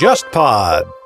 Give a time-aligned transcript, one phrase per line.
[0.00, 0.99] JustPod。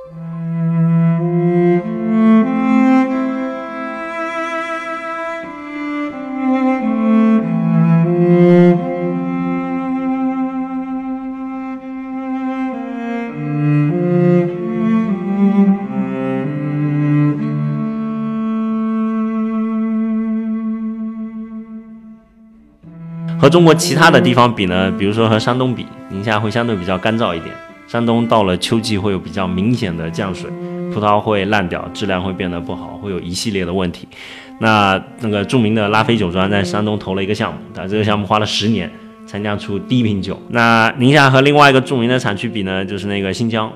[23.44, 27.54] 和中国其他的地方比呢，比如说和山东比，宁夏会相对比较干燥一点。
[27.86, 30.50] 山东到了秋季会有比较明显的降水，
[30.90, 34.08] 葡萄会烂掉，质量会变得不好，会有一系列的问题。
[34.60, 38.90] 那那个著名的拉菲酒庄在山东投了一个项目，但这个项目花了十年
[39.26, 40.40] 才酿出第一瓶酒。
[40.48, 43.70] 那宁夏和另外一个著名的产区比呢，就是那个新疆。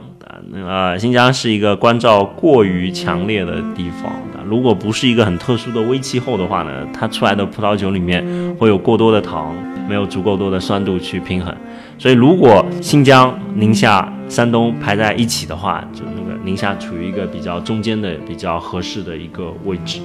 [0.55, 4.11] 呃，新疆是一个关照过于强烈的地方。
[4.49, 8.25] 如果不是一个很特殊的微气候的话呢，它出来的葡萄酒里面
[8.59, 9.55] 会有过多的糖，
[9.87, 11.55] 没有足够多的酸度去平衡。
[11.99, 20.01] 所以，如果新疆、宁夏、山东排在一起的话，就那个宁夏处于一个比较中间的、比较合适的一个位置。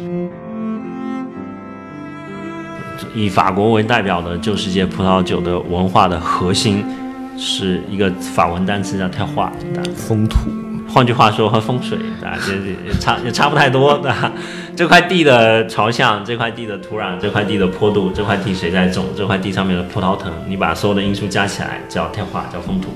[3.16, 6.84] 以法国为代表的旧世界葡萄酒的文化的核心，
[7.38, 9.50] 是一个法文单词叫 terroir，
[9.96, 10.63] 风土。
[10.94, 12.54] 换句话说，和风水啊，这
[12.86, 14.32] 也差也差不太多，对吧？
[14.76, 22.90] 这块地的朝向，这块地的土壤，这块地的坡度，这块地谁在种，这块地上面的葡萄藤，你把所有的因素加起来叫天化，叫风土。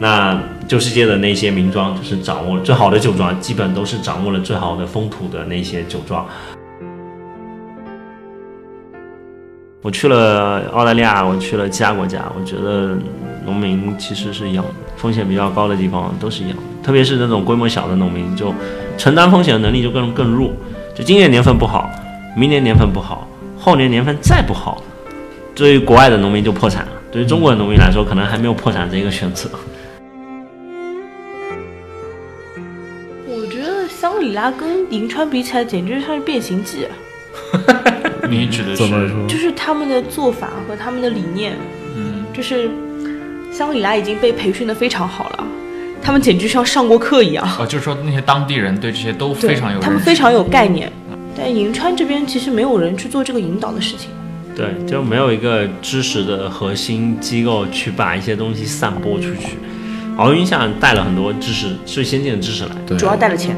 [0.00, 6.26] 那旧世界的那些名庄，就是掌握最好的酒庄，基本都是掌握了最好的风土的那些酒庄。
[9.84, 12.96] 我去了澳大利亚，我去了其他国家，我觉得
[13.44, 18.50] 农民其实是一样的，风险比较高的地方都是一样的，特别是那种规模小的农民，就
[18.96, 20.50] 承担风险的能力就更更弱。
[20.94, 21.90] 就今年年份不好，
[22.34, 24.82] 明年年份不好，后年年份再不好，
[25.54, 26.92] 对于国外的农民就破产了。
[27.12, 29.50] 对于中国的农民来说，可能还没有破产这一个选择。
[33.28, 36.86] 我觉得香格里拉跟银川比起来，简直像是变形记。
[38.28, 38.84] 你指的是？
[39.28, 41.52] 就是他们的做法和他们的理念，
[41.96, 42.70] 嗯，就是
[43.52, 45.44] 香格里拉已经被培训的非常好了，
[46.02, 47.46] 他们简直像上过课一样。
[47.58, 50.90] 哦，就是说那些当地人对这些都非常有，他们非常有概念。
[51.36, 54.10] 但银川这边其实没有人去做这个引导的事情，
[54.54, 59.58] 对，就没有一个知识的核心机构去把一些东西散播出去。
[60.16, 63.56] 敖云下带了很多知识，最先进的知识来，主要带了钱。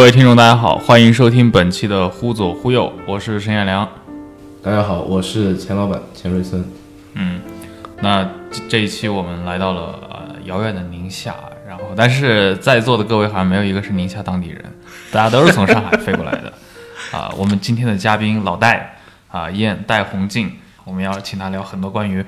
[0.00, 3.86] 各位听众，大家好，欢迎收听本期的《忽左忽右》，我是陈彦良。
[4.62, 6.64] 大家好，我是钱老板钱瑞森。
[7.12, 7.42] 嗯，
[8.00, 8.26] 那
[8.66, 11.34] 这一期我们来到了呃遥远的宁夏，
[11.68, 14.64] 然后但是在座的各位好像没有一个是宁夏当地人，
[15.12, 16.50] 大家都是从上海飞过来的。
[17.12, 18.96] 啊，我们今天的嘉宾老戴
[19.28, 20.50] 啊，燕戴红静，
[20.84, 22.24] 我们要请他聊很多关于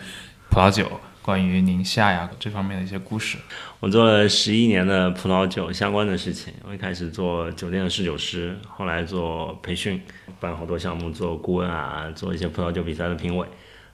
[0.51, 0.87] 葡萄酒。
[1.23, 3.39] 关于宁夏呀这方面的一些故事，
[3.83, 6.55] 我做了十一年的葡萄酒相关的事情。
[6.65, 10.01] 我一开始做酒店的侍酒师，后来做培训，
[10.39, 13.45] 办好多项目，做顾问啊，做一些葡萄酒比赛的评委。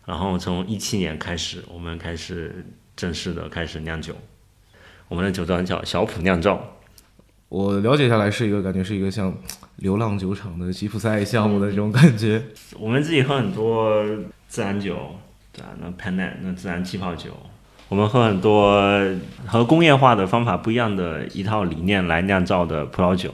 [0.05, 2.67] 然后从一七年开始，我们开始
[2.97, 4.15] 正式的开始酿酒。
[5.09, 6.77] 我们的酒庄叫小普酿造。
[7.49, 9.35] 我了解下来是一个感觉是一个像
[9.77, 12.43] 流浪酒厂的吉普赛项目的这种感觉。
[12.79, 14.05] 我们自己喝很多
[14.49, 14.99] 自然酒。
[15.51, 17.31] 对那 p a n a 那自然气泡酒，
[17.89, 18.79] 我们喝很多
[19.47, 23.33] 和工业化的方法不一样的一套理念来酿造的葡萄酒，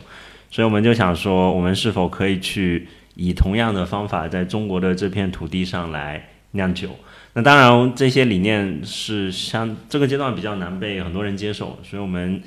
[0.49, 6.91] 所以我们就想说，我们是否可以去以同样的方法在中国的这片土地上来酿酒？
[7.33, 12.41] 那当然，这些理念是相这个阶段比较难被很多人接受，所以我们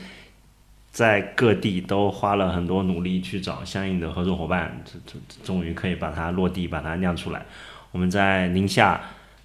[0.90, 7.46] 在各地都花了很多努力去找相应的合作伙伴，这这终于可以把它落地，把它酿出来。
[7.92, 8.98] 我们在宁夏。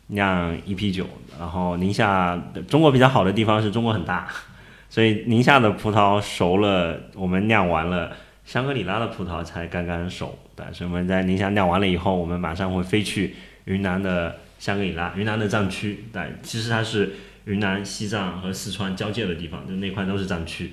[0.09, 1.07] 酿一批酒，
[1.39, 4.29] 然后宁夏中国比较好的地方是中国很大，
[4.91, 10.39] 所以宁夏的葡萄熟了，我们酿完了，香格里拉的葡萄才刚刚熟。
[10.55, 13.35] 但是我们在宁夏酿完了以后，我们马上会飞去
[13.65, 16.05] 云南的香格里拉，云南的藏区。
[16.13, 17.15] 对，其实它是
[17.47, 20.73] 云南、西藏和四川交界的地方，就那块都是藏区，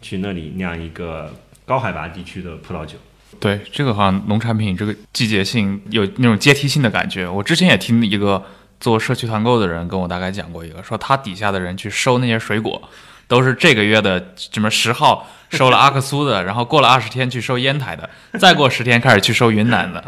[0.00, 1.34] 去那里酿一个
[1.66, 2.96] 高海拔地区的葡萄酒。
[3.38, 7.28] 对，这个好像农产品这个季节性有那种阶梯性的感觉。
[7.28, 8.42] 我之前也听一个。
[8.80, 12.80] 做社区团购的人跟我大概讲过一个，说他底下的人去收那些水果，
[13.26, 18.08] 都是这个月的什么十号 收了阿克苏的，然后过了二十天去收烟台的，
[18.38, 20.02] 再过十天开始去收云南的。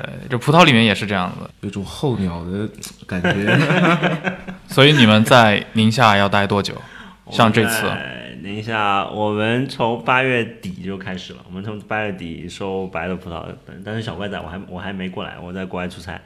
[0.00, 2.68] 呃，这葡萄里面也是这样子，有种候鸟的
[3.06, 3.58] 感觉。
[4.68, 6.74] 所以你们在宁夏要待多久？
[7.30, 7.92] 像这次
[8.42, 16.18] 宁夏我们从八月底就开始了，我们从八月底收白的葡萄，但但是小怪仔我还我还没过来，我在国外出差，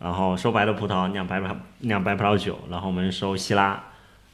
[0.00, 3.82] 然后收白的葡萄酿白葡酿白葡萄酒，然后我们收希拉，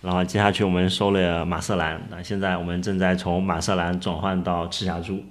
[0.01, 5.23] 然后接下去我们收了马瑟兰，那现在我们正在从马瑟兰转换到赤霞珠，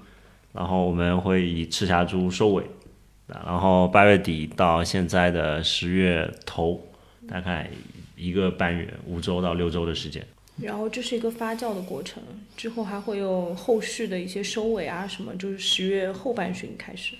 [0.54, 2.64] 然后我们会以赤霞珠收尾，
[3.28, 6.80] 然后八月底到现在的十月头，
[7.28, 7.70] 大概
[8.16, 10.26] 一个半月，五周到六周的时间。
[10.62, 12.22] 然后这是一个发酵的过程，
[12.58, 17.16] 之后还会有后续的一些收尾啊什么，就是十月后半旬开始。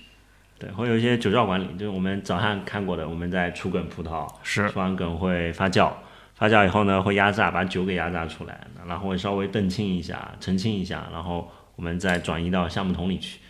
[0.60, 5.90] 对，会有一些酒窖管理，就是我们早上看过的，我们在出梗葡萄，是出完梗会发酵，
[6.34, 13.40] 发酵以后呢会压榨，把酒给压榨出来，然后会稍微澄清一下，澄清一下，然后我们再转移到橡木桶里去，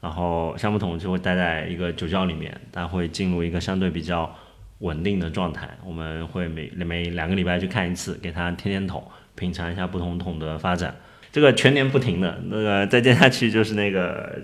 [0.00, 4.32] 然后橡木桶就会待在一个酒窖里面，它会进入一个相对比较
[4.78, 9.02] 稳定的状态，我们会每每两个礼拜去看一次，给它添添桶。
[9.36, 10.94] 品尝一下不同桶的发展，
[11.32, 14.38] 这个全年不停的，那个再接下去就是那个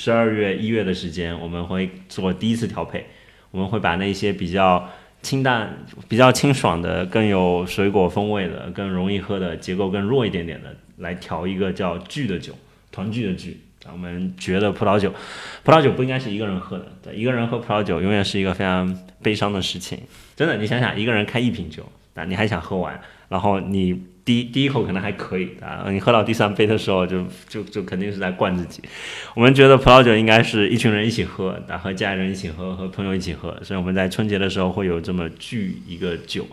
[0.00, 3.04] 十二月一月的时间，我们会做第一次调配，
[3.50, 4.88] 我们会把那些比较
[5.22, 12.54] 清淡、比较清爽的、更有水果风味的、更容易喝的、结构更弱一点点的，来调一个叫聚的酒，
[12.92, 13.60] 团聚的聚。
[13.90, 15.12] 我们觉得葡萄酒，
[15.64, 19.98] 葡萄酒不应该是一个人喝的，对，一个人喝葡萄酒永远是一个非常悲伤的事情。
[20.36, 21.84] 真的，你想想，一个人开一瓶酒，
[22.14, 24.00] 那你还想喝完，然后你。
[24.28, 28.82] 第第一口可能还可以啊，你喝到第三杯的时候，就就就肯定是在灌自己。
[29.34, 33.56] 我们觉得葡萄酒应该是一群人一起喝，啊，和家人一起喝，和朋友一起喝。
[33.62, 36.46] 所以我们在春节的时候会有这么聚一个酒，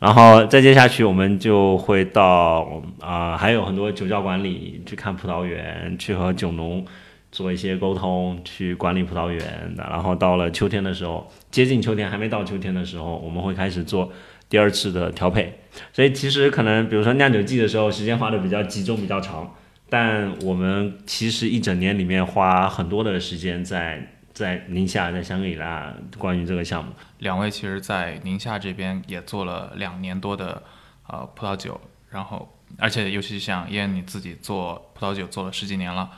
[0.00, 6.84] 然后再接下去我们就会到啊，还有很多酒窖管理，去看葡萄园，去和酒农
[7.30, 9.72] 做一些沟通，去管理葡萄园。
[9.76, 14.10] 然后到了秋天的时候，接近秋天还没到秋天的时候，我们会开始做。
[14.48, 15.58] 第二次的调配，
[15.92, 19.54] 所以其实可能，比如说酿酒季的时候，时间花的比较集中、比较长，
[19.90, 26.92] 但我们其实一整年里面花很多的时间在在宁夏、在香格里拉关于这个项目。
[27.18, 30.62] 两位其实，在宁夏这边也做了两年多的
[31.08, 36.10] 呃葡萄酒，然后而且尤其像燕你自己做葡萄酒做了十几年了，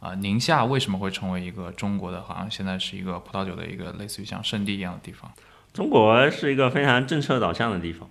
[0.00, 5.30] 啊，宁夏为什么会成为一个中国的，好像现在是一个葡萄酒的一个类似于像圣地一样的地方？
[5.78, 8.10] 中国是一个非常政策导向的地方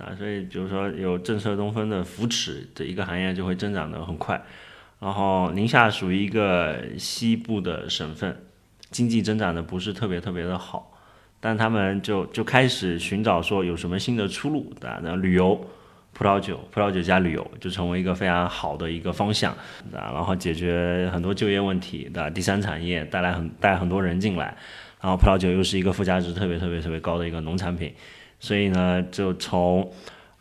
[0.00, 4.44] 啊，所以就是说有政策东风的扶持，这一个行业就会增长的很快。
[5.00, 8.36] 然后宁夏属于一个西部的省份，
[8.90, 10.92] 经济增长的不是特别特别的好，
[11.40, 15.00] 但他们就就开始寻找说有什么新的出路，对吧？
[15.02, 15.58] 那旅游、
[16.12, 19.56] 葡萄酒、葡萄酒加旅游就成为一个非常好的一个方向，
[19.90, 20.10] 对吧？
[20.12, 22.28] 然后解决很多就业问题，对吧？
[22.28, 24.54] 第三产业带来很带很多人进来。
[25.06, 27.94] 然后葡萄酒又是一个附加值特别特别特别高的一个农产品，
[28.40, 29.88] 所以呢，就从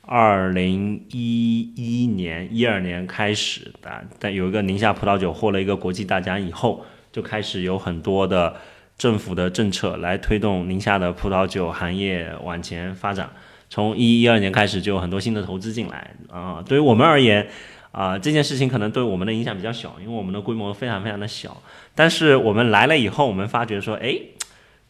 [0.02, 8.56] 二零一一年、一二年开始啊，但有一个宁夏葡萄酒获了一个国际大奖以后，就开始有很多的
[8.98, 13.30] 政府的政策来推动宁夏的葡萄酒行业往前发展。
[13.70, 16.64] 从一一二年开始，就有很多新的投资进来啊。
[16.68, 17.48] 对于我们而言，
[17.92, 21.62] 啊，这件事情可能对我们的影响比较小，因为我们的规模非常非常的小。
[21.94, 24.20] 但是我们来了以后，我们发觉说，哎。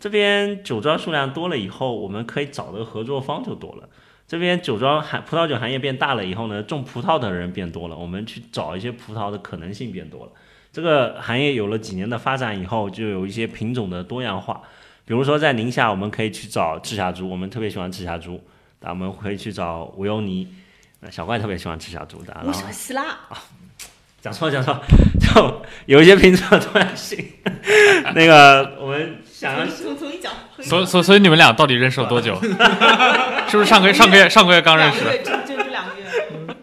[0.05, 3.89] 这边酒庄数量多了以后，我们可以找的合作方就多了。
[4.27, 10.31] 这边酒庄行葡萄酒行业变大了以后呢，种葡萄的人变多了，我们去找一些葡萄的可能性变多了。
[10.71, 14.61] 这个行业有了几年的发展以后，就有一些品种的多样化。
[15.05, 18.39] 比如说在宁夏，我们可以去找赤霞珠，我们特别喜欢赤霞珠，
[18.81, 20.47] 那我们可以去找无忧尼。
[21.09, 23.41] 小怪特别喜欢赤霞珠的，我喜欢希腊 啊。
[24.21, 24.79] 讲错讲错，
[25.19, 27.23] 就有一些品种的多样性。
[28.15, 32.39] 那个我们想要从从一讲，所所所以你们俩到底认识了多久？
[33.49, 35.03] 是不是上个月上个月上个月刚认识？
[35.23, 36.09] 就就这两个月，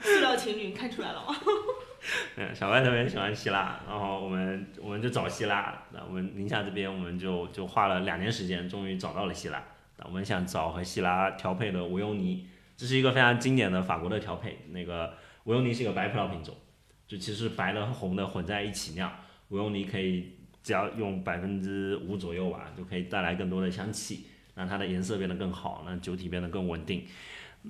[0.00, 1.36] 塑料情侣看出来了吗？
[2.36, 5.82] 嗯，小外特别喜欢希腊，然后我们我们就找希腊。
[5.90, 9.62] 那我们宁夏这边我们就就花了两年时间，终于找到了希腊。
[9.98, 12.46] 那我们想找和希腊调配的无忧尼，
[12.78, 14.64] 这是一个非常经典的法国的调配。
[14.70, 15.12] 那个
[15.44, 16.56] 无忧尼是一个白葡萄品种。
[17.06, 19.12] 就其实白的和红的混在一起酿，
[19.50, 27.04] 无忧尼可以只要用百分之五左右吧，就可以带来更多的香气，让它的颜色变得更好，让酒体变得更稳定。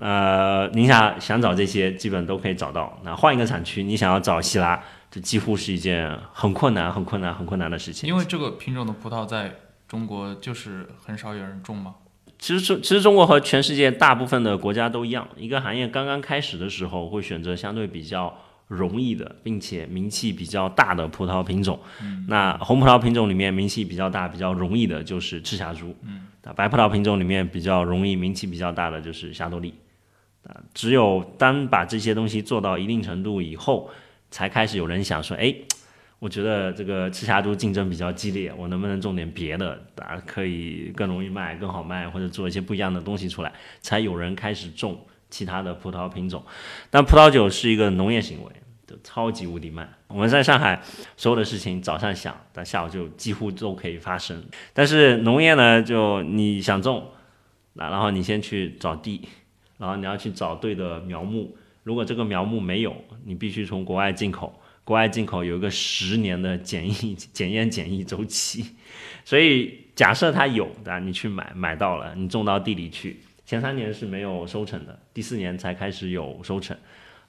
[0.01, 2.99] 呃，宁夏想找这些基本都可以找到。
[3.05, 8.09] 那换一个产区，你想要找希拉，这几乎是一件很困难、很困难、很困难的事情。
[8.09, 9.55] 因为这个品种的葡萄在
[9.87, 11.95] 中国就是很少有人种吗？
[12.39, 18.37] 其实中其实中国和全世界大部分的国家都一样，一个行业刚刚开始的时候会选择相对比较。
[18.75, 21.79] 容易的，并且名气比较大的葡萄品种，
[22.29, 25.95] 那红葡萄品种里面名气比较大、比较容易的就是赤霞珠。
[26.03, 26.27] 嗯，
[26.57, 29.75] 白葡萄品种里面比较容易、名气比较大的就是霞多丽。
[30.45, 33.89] 啊，只有当把这些东西做到一定程度以后，
[34.31, 35.55] 才开始有人想说，哎，
[36.19, 46.45] 我觉得这个赤霞珠竞争比较激烈，我能不能种点别的，啊，可以更容易卖、更好卖，或者做一些不一样的东西出来，才有人开始种其他的葡萄品种。
[46.91, 48.51] 但葡萄酒是一个农业行为，
[48.87, 49.93] 就超级无敌慢。
[50.09, 50.81] 我们在上海
[51.17, 54.45] 所有的事情早上想，但下午就几乎都可以发生。
[54.73, 57.11] 但是农业呢，就你想种，
[57.75, 59.29] 那然后你先去找地。
[59.79, 64.61] 然后你要去找对的苗木，如果这个苗木没有，你必须从国外进口。
[64.85, 68.65] 国外进口有一个十年的检疫、检验、检疫周期，
[69.25, 70.99] 所以假设它有，对吧？
[71.01, 76.77] 你去买，买到了，你种到地里去，前三年是没有收成的，第四年才开始有收成。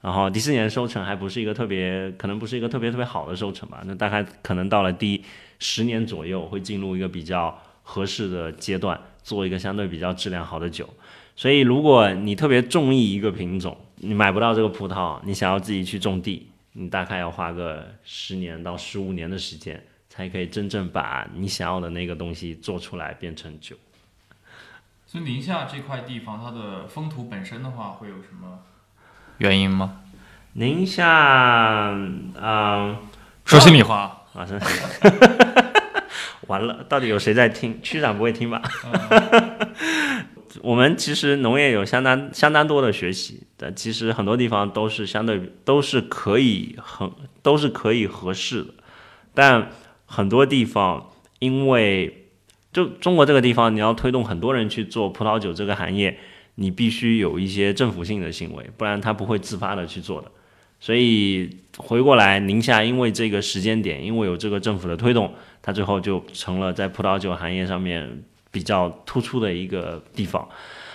[0.04, 3.82] 然后第四年收成还不是一个特别，可能不是一个特别特别好的收成吧？
[3.86, 5.24] 那大概可能到了第
[5.58, 10.86] 十年左右，会进入一个比较合适的阶段，做一个相对比较质量好的酒。
[11.34, 23.74] 所以，如果你特别中意一个品种，你买不到这个葡萄，你想要自己去种地，你大概要花个十年到十五年的时间，才可以真正把你想要的那个东西做出来变成酒。
[25.06, 28.58] 所以，宁夏这块地方，它的风土本身的话，会有什么
[29.38, 30.00] 原因吗？
[30.54, 31.90] 宁夏，
[32.40, 32.96] 嗯，
[33.44, 34.60] 说心里话，啊，真
[36.46, 37.80] 完了，到底有谁在听？
[37.82, 38.62] 区长不会听吧？
[40.62, 47.10] 我们其实农业有相当相当多的学习，但其实很多地方都是相对都是可以很
[47.42, 48.74] 都是可以合适的，
[49.34, 49.70] 但
[50.06, 51.10] 很多地方
[51.40, 52.28] 因为
[52.72, 56.18] 就中国这个地方，你要推动很多人去做葡萄酒这个行业，
[56.56, 60.30] 你必须有一些政府性的行为，不然他不会自发的去做的。
[60.80, 65.32] 所以回过来，宁夏因为这个时间点，因为有这个政府的推动，
[65.62, 68.22] 它最后就成了在葡萄酒行业上面。
[68.54, 70.48] 比较突出的一个地方，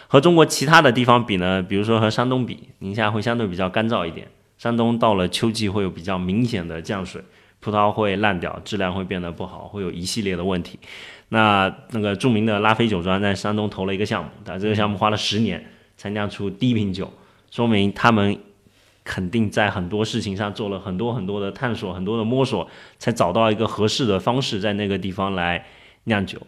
[0.08, 1.62] 和中国其他的地方比呢？
[1.62, 4.25] 比如说和山东比，宁夏会相对比较干燥一点。
[4.58, 7.22] 山东到了秋季会有比较明显的降水，
[7.60, 10.80] 葡萄会烂掉，质量会变得不好，会有一系列的问题。
[11.29, 15.63] 那那个著名的拉菲酒庄在山东投了一个项目，但这个项目花了十年
[15.95, 17.12] 才酿出第一瓶酒，
[17.51, 18.38] 说明他们
[19.03, 22.67] 肯定在很多事情上做了很多很多的探索，很多的摸索，
[22.98, 25.65] 才找到一个合适的方式在那个地方来
[26.05, 26.39] 酿酒。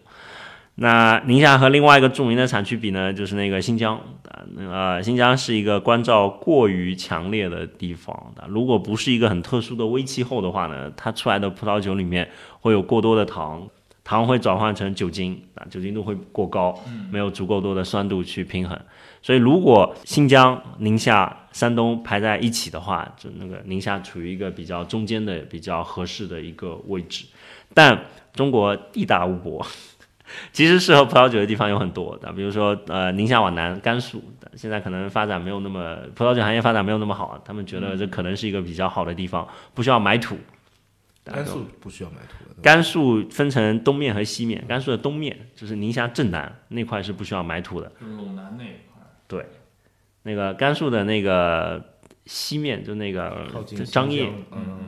[0.76, 3.94] 那宁夏和另外一个著名的产区比呢，就是那个新疆
[4.28, 8.44] 啊，呃，新疆是一个光照过于强烈的地方的。
[8.48, 13.68] 如果不是一个很特殊的微气候的话呢，它出来的葡萄酒里面会有过多的糖，
[14.04, 16.78] 糖会转换成酒精啊，酒精度会过高，
[17.10, 18.78] 没有足够多的酸度去平衡。
[19.22, 27.26] 所以，如果新疆、宁夏、山东排在一起的话，就那个宁夏处于一个比较中间的、比较合适的一个位置。
[27.72, 29.64] 但中国地大物博。
[30.50, 34.22] 其实适合葡萄酒的地方有很多的，比如说呃宁夏往南甘肃，
[34.54, 40.38] 现在可能发展没有那么葡萄酒行业发展没有那么好，他们觉得这可能是一个比较好的地方，不需要买土。
[41.24, 42.60] 甘肃不需要买土的。
[42.60, 47.90] 甘肃分成东面和西面，甘肃的东面就是宁夏正南那块是不需要买土的。
[48.00, 49.02] 就是陇南那一块。
[49.28, 49.46] 对，
[50.24, 51.82] 那个甘肃的那个
[52.26, 53.46] 西面就那个
[53.86, 54.28] 张掖，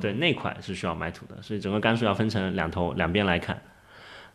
[0.00, 3.60] 对那块是需要买土的，所以整个甘肃要分成两头两边来看。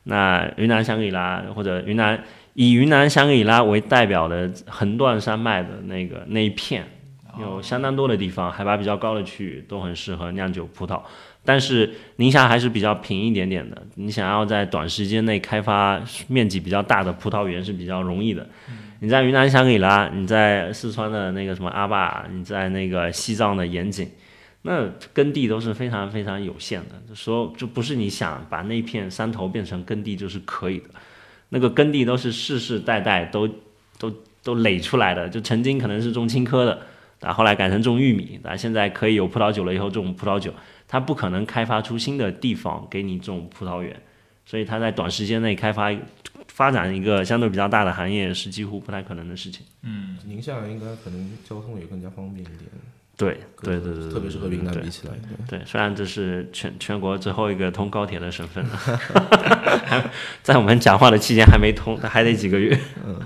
[0.03, 6.87] 那云南香格里拉或者云南以云南香格里拉为代表的横断山脉的那个那一片，
[7.39, 11.01] 有相当多的地方，海拔比较高的区域都很适合酿酒葡萄。
[11.49, 18.47] 但是宁夏还是比较平一点点的，你想要在短时间内开发面积比较大的葡萄园是比较容易的。
[18.99, 24.07] 你在云南香格里拉，你在四川的那个什么阿坝，你在那个西藏的盐井。
[24.61, 30.89] 那耕地都是非常非常有限的，就说就不是你想把那片山头变成耕地就是可以的，
[31.49, 33.49] 那个耕地都是世世代代都
[33.97, 34.13] 都
[34.43, 36.79] 都垒出来的，就曾经可能是种青稞的，
[37.21, 40.53] 啊，后来改成种玉米，啊，现在可以有葡萄酒了以后种葡萄酒，
[40.88, 43.95] 它不可能开发出新的地方给你种葡萄园，
[44.45, 45.91] 所以它在短时间内开发
[46.47, 49.65] 发展一个相对比较大的行业是几乎不太可能的事情。
[49.83, 52.59] 嗯，宁夏应该可能交通也更加方便一点。
[53.17, 55.13] 对对对对，特别是和云南比起来，
[55.45, 58.79] 对，虽然这是全全国最后一个通高铁的省份了，
[60.41, 62.79] 在我们讲话的期间还没通，还得几个月。
[63.05, 63.19] 嗯，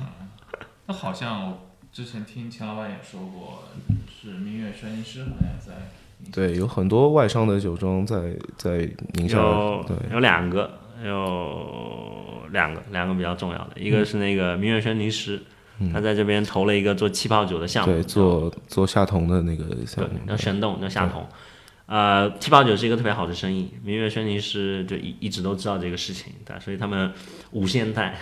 [0.88, 1.60] 那好像我
[1.94, 3.66] 之前听钱老板也说过，
[4.10, 5.74] 是明月轩尼诗好像在。
[6.32, 9.38] 对，有很多外商的酒庄在在宁夏，
[9.86, 15.40] 对，有两个，有两个，两个比较重要的，一个是那个明月轩尼诗。
[15.92, 21.28] 他在这边投了一个做气泡酒的项目，对，做做夏桐的那个项目，叫玄洞，叫夏桐。
[21.86, 27.12] 呃，气泡酒是一个特别好的生意，明月轩尼诗就一一直都知道这个事情，对，所以他们
[27.52, 28.16] 五线代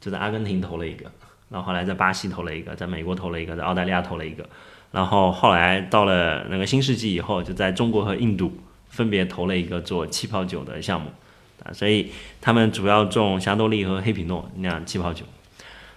[0.00, 1.10] 就在阿根廷投了一个，
[1.50, 4.44] 然后后来在巴西投了一个，在美国投了一个，在澳大利亚投了一个，
[4.90, 8.56] 然后后来到了那个新世纪以后，就在中国和印度
[8.88, 11.10] 分别投了一个做气泡酒的项目，
[11.62, 12.10] 啊，所以
[12.40, 15.24] 他们主要种霞多丽和黑皮诺酿气泡酒。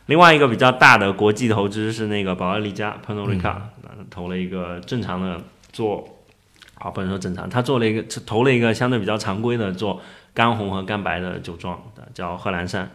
[0.07, 3.55] 另外一个比较大的国际投资是那个保加利加 p e r n o Rica，、
[4.09, 5.41] 投了一个正常的
[5.73, 6.07] 做，
[6.75, 10.01] 啊不能说正常，他做了一个投了一个相对比较常规的做
[10.33, 11.81] 干红和干白的酒庄，
[12.13, 12.89] 叫贺兰山。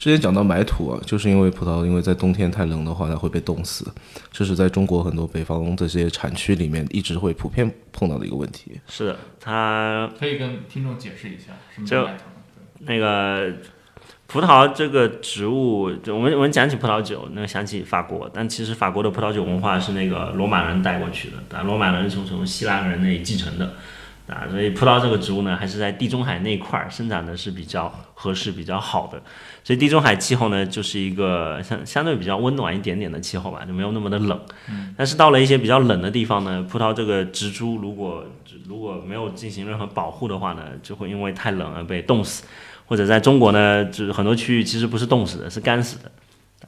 [0.00, 3.86] 之前讲到埋土啊，就是因为葡萄因为在冬天太冷的话，它会被冻死，
[4.32, 8.80] 这是在中国很多北方这些产区里面一直会普遍碰到的一个问题。
[8.88, 11.52] 是的，它可以跟听众解释一下
[11.84, 12.08] 就
[12.78, 13.52] 那个
[14.26, 23.74] 葡萄这个植物，就我们我们讲起葡萄酒，那个想起法国，但其实法国的葡萄酒文化是那个罗马人带过去的，啊，罗马人是从从希腊人那里继承的，
[24.28, 29.20] 啊，所以葡萄这个植物呢，还是在地中海那块儿生长的是比较合适、比较好的。
[29.62, 34.40] 所以地中海气候呢，就是一个相相对比较温暖一点点的气候吧，就没有那么的冷。
[34.96, 38.24] 但是到了一些比较冷的地方呢，葡萄这个植株如果
[38.66, 42.44] 如果没有进行任何保护的话呢，就会因为太冷而被冻死。
[42.86, 46.10] 或者在中国呢，就是很多区域其实不是冻死的，是干死的。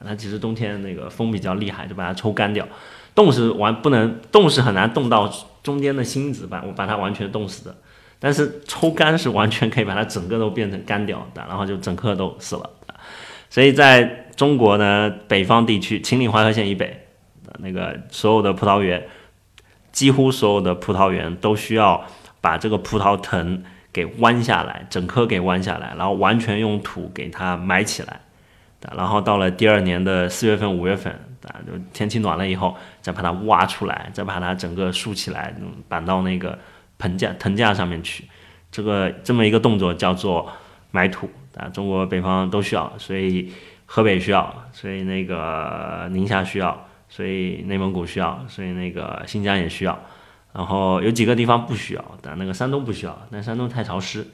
[0.05, 2.65] 它其实冬天那个风比较厉害，就把它抽干掉。
[3.13, 5.29] 冻是完不能，冻是很难冻到
[5.61, 7.75] 中间的芯子把我把它完全冻死的。
[8.19, 12.69] 但是抽干是完全可以把它整个都变成干掉的，然后就整颗都死了。
[13.53, 17.05] 所以在中国呢，北方地区，秦岭淮河线以北
[17.59, 19.05] 那个所有的葡萄园，
[19.91, 22.03] 几乎所有的葡萄园都需要
[22.41, 23.63] 把这个葡萄藤。
[23.93, 28.21] 给弯下来，整棵给弯下来，然后完全用土给它埋起来，
[28.97, 35.53] 然后到了第二年的四月份、五月份，啊，就天气暖了以后，再把它挖出来，再把它整个竖起来，
[35.87, 36.57] 绑到那个
[36.97, 38.27] 盆架、藤架上面去。
[38.71, 40.51] 这个这么一个动作叫做
[40.89, 43.51] 埋土，啊，中国北方都需要，所以
[43.85, 49.99] 河北需要，所以那个宁夏需要，所以内蒙古需要，所以那个新疆也需要。
[50.53, 54.25] 然后有几个地方不需要，但那个山东不需要，但山东太潮湿。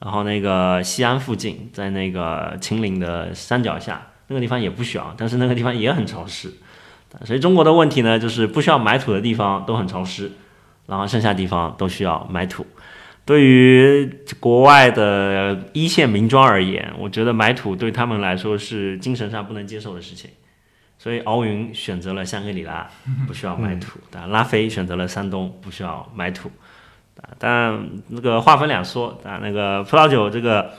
[0.00, 6.52] 然后那个西安附近，在那个秦岭的山脚下，那个地方也不需要，但是那个地方也很潮湿。
[7.24, 10.32] 所以中国的问题呢，就是不需要埋土的地方都很潮湿，
[10.86, 12.66] 然后剩下地方都需要埋土。
[13.24, 14.04] 对于
[14.40, 20.30] 国外的一线名庄而言，我觉得买土对他们来说是精神上不能接受的事情。
[20.98, 22.88] 所以敖云选择了香格里拉，
[23.26, 26.50] 不需要买土；但拉菲选择了山东，不需要买土。
[27.38, 30.72] 但那个话分两说，啊，那个葡萄酒这个，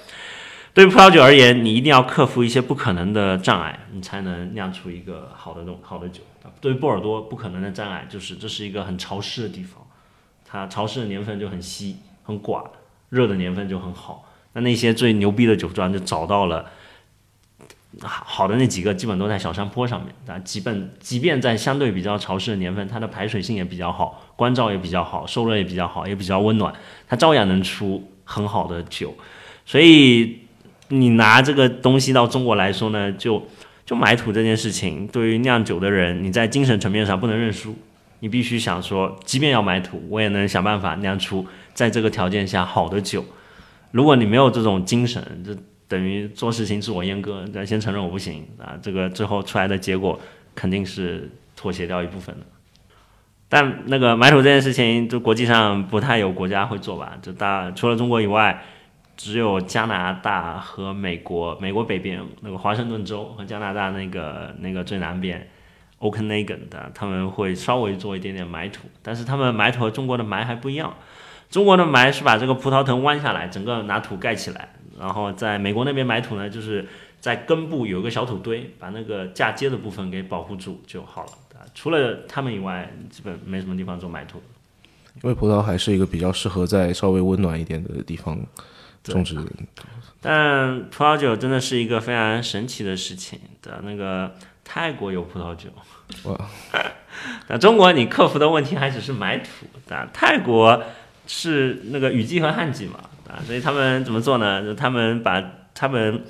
[0.74, 6.22] 对于葡萄酒而言，你一定要克服一些不可能的障碍，你才能酿出一个好的东好的酒。
[6.60, 9.86] 对于波尔多，不可能的障碍就是这是一个很潮湿的地方，
[10.46, 12.66] 它潮湿的年份就很稀很寡，
[13.10, 14.26] 热的年份就很好。
[14.54, 16.66] 那那些最牛逼的酒庄就找到了。
[18.02, 26.74] 好的那几个基本都在小山坡上面啊，基本即便在相对比较潮湿的年份，它的排水性也比较好，光照也比较好，受热也比较好，也比较温暖，
[27.08, 29.16] 它照样能出很好的酒。
[29.64, 30.40] 所以
[30.88, 33.46] 你拿这个东西到中国来说呢，就
[33.86, 37.76] 就埋土这件事情，对于酿酒的人，你在精神层面上不能认输，
[38.22, 43.24] 你必须想说，即便要埋土，我也能想办法酿出在这个条件下好的酒。
[43.92, 45.56] 如果你没有这种精神，这。
[45.86, 50.20] 等于做事情自我阉割，咱先承认我不行啊，这个最后出来的结果
[50.56, 52.46] 肯定是妥协掉一部分的。
[53.48, 57.20] 但那个埋土这件事情，就国际上不太有国家会做吧？
[57.22, 58.64] 就大除了中国以外，
[59.16, 65.48] 只有加拿大和美国，美国北边那个华盛顿州和加拿大那个那个最南边
[66.00, 70.96] Okanagan 的，他们会稍微做一点点埋土，但是他们埋土和中国的埋还不一样。
[71.54, 74.70] 中国的埋是把这个葡萄藤弯下来，整个拿土盖起来。
[75.00, 76.84] 然后在美国那边埋土呢，就是
[77.20, 81.30] 在根部有个小土堆，把那个嫁接的部分给保护住就好了。
[81.76, 84.42] 除了他们以外，基本没什么地方做埋土。
[85.22, 88.40] 因为葡萄还是一个比较适合在稍微温暖一点的地方
[89.04, 89.38] 种植。
[90.20, 93.80] 但葡萄酒真的是一个非常神奇的事情的。
[93.84, 95.70] 那个泰国有葡萄酒，
[96.24, 96.50] 哇！
[97.48, 100.82] 那中国你克服的问题还只是埋土，但泰国
[101.28, 103.00] 是那个雨季和旱季嘛。
[103.30, 104.64] 啊，所以他们怎么做呢？
[104.64, 105.42] 就他们把
[105.74, 106.24] 他们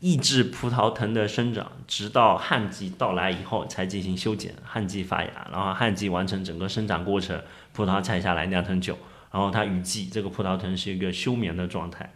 [0.00, 7.40] 抑制葡萄藤的生长，直到旱季到来以后才进行修剪，旱季发芽，然后旱季完成整个生长过程，
[7.72, 8.98] 葡萄采下来酿成酒，
[9.30, 12.12] 然后它雨季这个葡萄藤是一个休眠的状态。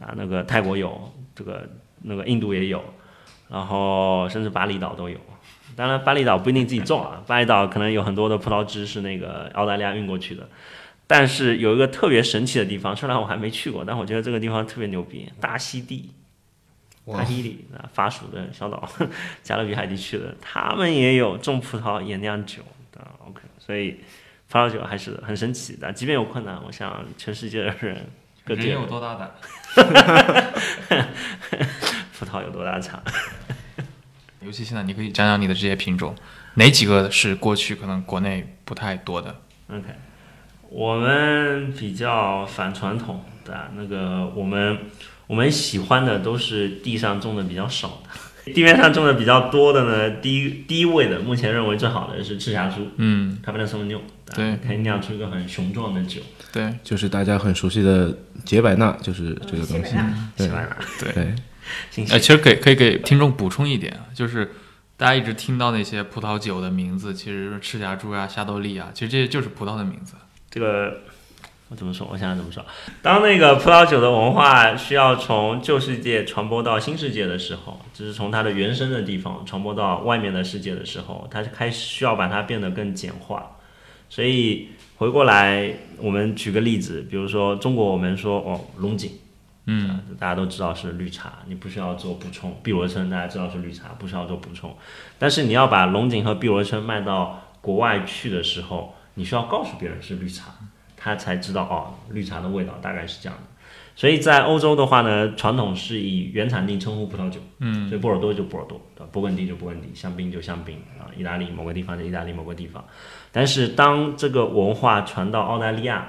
[0.00, 1.68] 啊，那个泰国有，这个
[2.02, 2.82] 那个印度也有，
[3.48, 5.16] 然后甚至巴厘岛都有。
[5.76, 10.48] 当然巴厘岛不一定自己种啊，巴厘岛可能有很多的葡萄汁是那个澳大利亚运过去的。
[11.14, 15.30] 但是有一个特别神奇的地方，虽然我还没去过，但我觉得这个地方特别牛逼。
[15.38, 16.10] 大溪地，
[17.06, 18.88] 大溪里啊，法属的小岛，
[19.42, 23.06] 加勒比海地区的，他们也有种葡萄也酿酒的。
[23.26, 24.00] OK，所以
[24.48, 25.92] 葡萄酒还是很神奇的。
[25.92, 28.06] 即便有困难，我想全世界的人
[28.46, 29.30] 各人有多大胆？
[32.18, 33.02] 葡萄有多大产？
[34.40, 36.16] 尤其现在，你可以讲讲你的这些品种，
[36.54, 39.36] 哪几个是过去可能国内不太多的
[39.68, 39.84] ？OK，
[40.72, 44.78] 我们比较反传统的那个，我们
[45.26, 48.00] 我们喜欢的都是地上种的比较少
[48.46, 54.00] 的，地面上种的比较多的呢，第一第一位的，目前认为最好的是赤霞珠，嗯，卡贝纳松牛，
[54.34, 59.94] 对可以酿出一个很雄壮的酒，对就是大家很熟悉的杰白纳，就是这个东西。
[60.38, 60.76] 对喜欢吗？
[60.98, 61.12] 对。
[61.12, 61.36] 对，呃，
[61.90, 62.18] 谢谢。
[62.18, 64.52] 其实给可以给听众补充一点啊，就是
[64.96, 70.14] 大家一直听到那些葡萄酒的名字，其实是赤霞珠啊、夏多利啊，其实这些就是葡萄的名字。
[70.52, 71.00] 这个
[71.70, 72.06] 我怎么说？
[72.12, 72.62] 我想想怎么说。
[73.00, 83.56] 当那个葡萄酒的文化需要从旧世界传播到新世界的时候，就是从它的原生的地方传播到外面的世界的时候，它开始需要把它变得更简化。
[84.10, 89.10] 所以回过来，我们举个例子，比如说中国，我们说哦龙井。
[89.64, 92.58] 嗯，大家都知道是绿茶，你不需要做补充。
[92.64, 94.76] 碧螺春大家知道是绿茶，不需要做补充。
[95.18, 100.52] 但是你要把龙井和碧螺春卖到国外去的时候，你需要告诉别人是绿茶，
[100.96, 103.44] 他才知道哦，绿茶的味道大概是这样的。
[103.94, 109.10] 所以在欧洲的话呢，传统是以原产地称呼葡萄酒，嗯，所以波尔多就波尔多，对吧？
[109.12, 112.82] 勃艮第就勃艮第，香槟就香槟啊，意大利某个地方就意大利某个地方。
[113.30, 116.06] 但是当这个文化传到澳大利亚，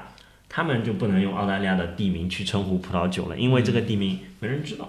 [0.47, 4.87] 他们就不能用澳大利亚的地名去称呼葡萄酒了，因为这个地名没人知道，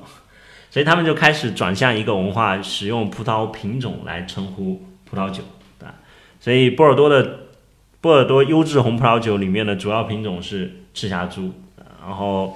[0.70, 5.42] 所以他们就开始转向一个文化，使用葡萄品种来称呼葡萄酒，
[5.80, 5.94] 对吧？
[6.38, 7.43] 所以波尔多的
[8.04, 11.50] 波尔多优质红葡萄酒里面的主要品种是赤霞珠，
[12.06, 12.54] 然后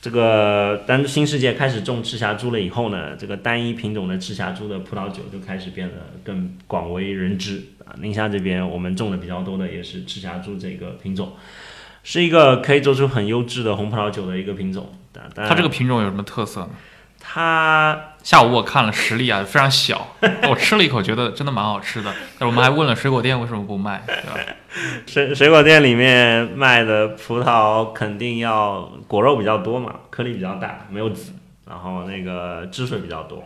[0.00, 7.90] 这个当新世界开始种赤霞珠了以后呢，这个单一品种的赤霞珠的葡萄酒就开始变得更广为人知啊。
[8.00, 11.32] 宁夏这边我们种的比较多的也是赤霞珠这个品种。
[12.04, 14.92] 是一个可以做出很优质的红葡萄酒的一个品种，
[15.34, 16.70] 它这个品种有什么特色呢？
[17.24, 20.16] 它下午我看了实力啊，非常小，
[20.50, 22.12] 我吃了一口，觉得真的蛮好吃的。
[22.38, 24.38] 但我们还问了水果店为什么不卖，对吧？
[25.06, 31.32] 水水果店里面卖的葡萄肯定要果肉比较多嘛，颗粒比较大，没有籽，
[31.66, 33.42] 然后那个汁水比较多。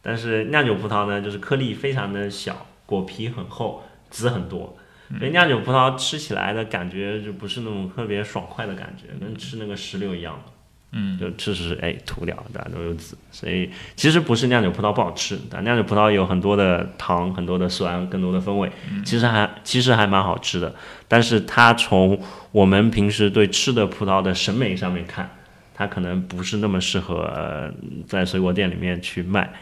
[0.00, 4.76] 但是酿酒葡萄呢，就是颗粒非常的小，果皮很厚，籽很多。
[5.18, 10.52] 所以酿酒葡萄吃起来的感觉就不是那种特别爽快的感觉，跟吃那个石榴一样的。
[10.92, 18.72] 嗯，就吃吃哎吐掉，大家都有籽，所以其实不是酿酒葡萄不好吃，但酿酒葡萄有很多的糖、很多的酸、更多的风味，
[19.04, 20.74] 其实还其实还蛮好吃的。
[21.06, 22.18] 但是它从
[22.52, 25.30] 我们平时对吃的葡萄的审美上面看，
[25.74, 27.70] 它可能不是那么适合、呃
[28.06, 29.52] 在水果店里面去卖。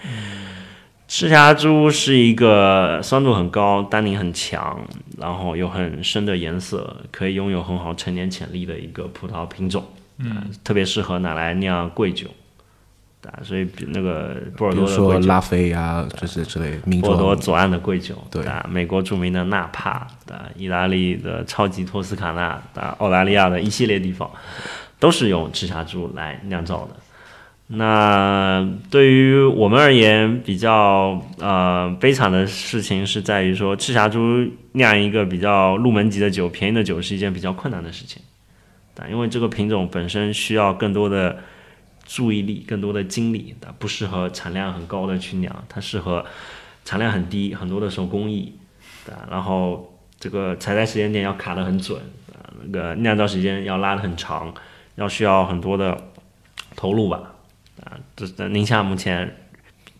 [1.08, 4.80] 赤霞珠是一个酸度很高、单宁很强，
[5.18, 9.84] 然后有很深的颜色，可以拥有很好陈年潜力的一个葡萄品种。
[10.18, 12.26] 嗯，特别适合拿来酿贵酒，
[13.20, 17.36] 对啊，所以比那个波尔多的贵酒，说拉菲呀这些之类名波尔多。
[17.36, 24.30] 左岸的贵酒，对啊，美国著名的纳帕，啊，意大利的超级托斯卡纳，啊，澳大利亚的一系列地方，
[24.98, 26.96] 都是用赤霞珠来酿造的。
[27.68, 38.22] 那对于我们而言，比较呃悲惨的事情是在于说，赤霞珠酿一个比较入门级的酒、便宜的酒是一件比较困难的事情。
[38.98, 41.38] 啊，因为这个品种本身需要更多的
[42.04, 46.24] 注意力、更多的精力，它，不适合产量很高的去酿，它适合
[46.84, 48.54] 产量很低、很多的手工艺，
[49.08, 52.00] 啊，然后这个采摘时间点要卡得很准，
[52.32, 54.54] 啊，那个酿造时间要拉得很长，
[54.94, 56.10] 要需要很多的
[56.74, 57.34] 投入吧，
[57.84, 59.36] 啊，这这宁夏目前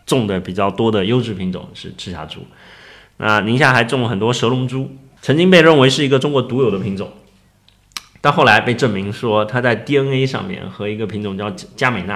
[0.05, 2.39] 种的比较多的优质品种是赤霞珠，
[3.17, 4.89] 那宁夏还种了很多蛇龙珠，
[5.21, 7.11] 曾经被认为是一个中国独有的品种。
[8.21, 12.15] 但后来被证明说，它在 DNA 上面和一个品种叫加美纳，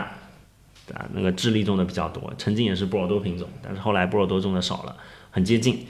[0.94, 4.96] 啊，那个智利种的比较多，曾经也是波尔多品种，但是后来波尔多种的少了，
[5.30, 5.88] 很接近。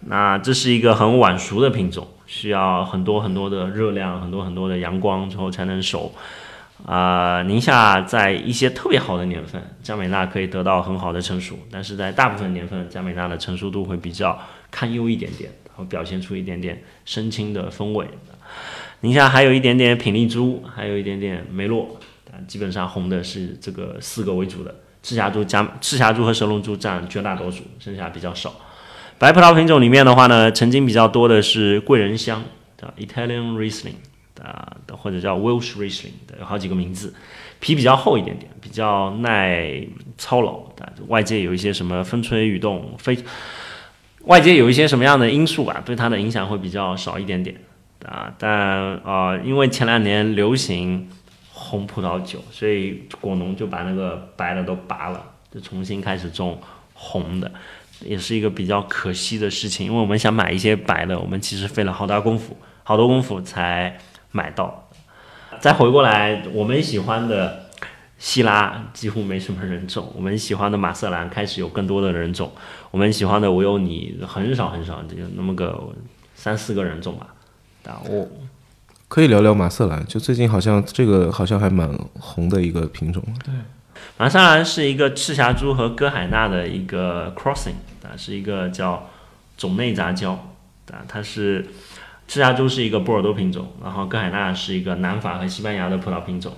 [0.00, 6.14] 那这是一个很晚熟的品种，需要很多很多的热量，很多很多的阳光之后才能熟。
[6.86, 14.38] 啊、宁夏在一些特别好的年份，加美纳可以得到很好的成熟，但是在大部分年份，加美纳的成熟度会比较
[14.70, 18.08] 堪忧一点点，然后表现出一点点深青的风味。
[19.02, 21.98] 宁夏还有一点点品丽珠，还有一点点梅洛，
[22.30, 28.54] 啊，基本上红的是这个四个为主的，赤霞珠加赤霞珠和蛇龙珠占绝大多数，剩下比较少。
[29.18, 32.42] 白葡萄品种里面的话呢，曾经比较多的是贵人香
[32.76, 33.94] 的 Italian Riesling，
[34.42, 37.14] 啊，或者叫 Welsh Riesling 的，有好几个名字，
[37.58, 39.82] 皮比较厚一点点，比较耐
[40.18, 40.92] 操劳的。
[41.08, 43.16] 外界有一些什么风吹雨动，非
[44.24, 47.56] 外界有一些什么样的因素吧，对它的影响会比较少一点点
[48.06, 48.32] 啊。
[48.38, 51.08] 但啊，因为前两年流行
[51.52, 56.60] 红葡萄酒，所以果农就把那个白的都拔了，就重新开始种
[56.94, 57.50] 红的。
[58.02, 63.98] 也是一个比较可惜的事情，因为我们想买一些白的，我们其实费了好大功夫，好多功夫才
[64.30, 64.88] 买到。
[65.58, 67.66] 再回过来，我们喜欢的
[68.16, 72.50] 希拉几乎没什么人种，我们喜欢的马瑟兰开始有更多的人种，
[72.90, 75.78] 我们喜欢的维欧尼很少很少，就那么个
[76.34, 77.26] 三四个人种吧。
[77.86, 78.28] 啊，我
[79.08, 83.22] 可以聊聊马瑟兰，就最近好像这个好像还蛮红的一个品种。
[83.44, 83.54] 对。
[84.16, 89.08] 马瑟兰是一个赤霞珠和哥海纳的一个 crossing，啊，是一个叫
[89.56, 90.32] 种内杂交，
[90.90, 91.66] 啊，它是
[92.28, 96.52] 赤霞珠是一个波尔多品种，然后哥海纳是一个南法和西班牙的葡萄品种。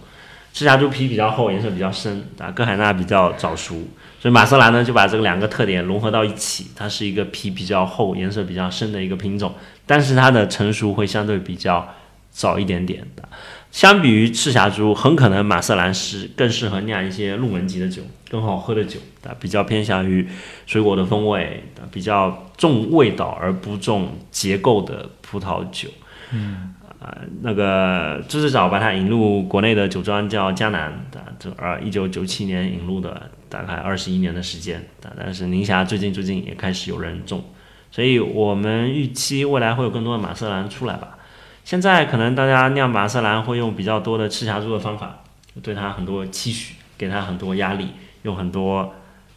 [0.53, 3.83] 赤霞珠皮比较厚，颜色比较深，啊，哥海纳比较早熟，
[4.23, 9.53] 所以马瑟兰呢就把这个两个特点融合到一起，它是一个皮比较厚、颜色比较深的一个品种，
[9.85, 11.93] 但是它的成熟会相对比较
[12.31, 13.29] 早一点点的。
[13.73, 20.25] 相比于赤霞珠，很可能马瑟兰是更适合酿一些入门级的酒，更好喝的酒，啊，比较偏向于
[20.67, 25.89] 水果的风味，比较重味道而不重结构的葡萄酒。
[26.31, 30.83] 嗯，啊，那个最早把它引入国内的酒庄叫江南，
[31.15, 37.45] 啊，这呃一九九七年引入的，大概二十一年的时间，但，但是宁夏最近最近也开始有人种，
[37.91, 41.19] 所以我们预期未来会有更多的马瑟兰出来吧。
[41.63, 45.23] 现在可能大家酿马瑟兰会用比较多的赤霞珠的方法，
[45.63, 47.89] 对它很多期许，给它很多压力，
[48.23, 48.95] 用很多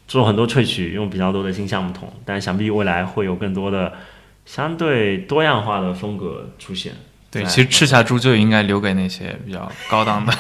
[0.07, 2.11] 做很多萃取，用比较多的新橡木桶。
[2.23, 3.91] 但想必未来会有更多的
[4.45, 6.93] 相对多样化的风格出现。
[7.29, 10.33] 对，其实赤霞珠就应该留给那些比较高档的。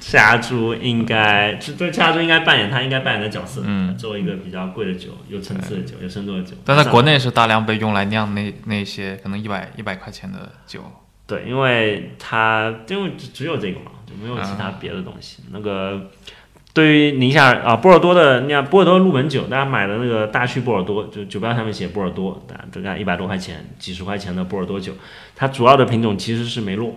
[0.00, 3.62] 赤霞珠应该，对赤霞珠应该扮演他应该扮演的角色。
[3.64, 6.56] 嗯，作为一个比较贵的酒，有层次的酒，有深度的酒。
[6.64, 10.80] 但在国内是大量被用来酿那那些可能一百一百块钱的酒。
[11.26, 15.42] 对，因为它因为只有这个嘛，就没有其他别的东西。
[15.52, 16.10] 那个
[16.72, 24.94] 对于宁夏啊波尔多的酿波尔多入门酒，大家买的那个大区波尔多，就酒标上面写波尔多，大家看一百多块钱、几十块钱的波尔多酒，
[25.36, 26.94] 它主要的品种其实是梅洛。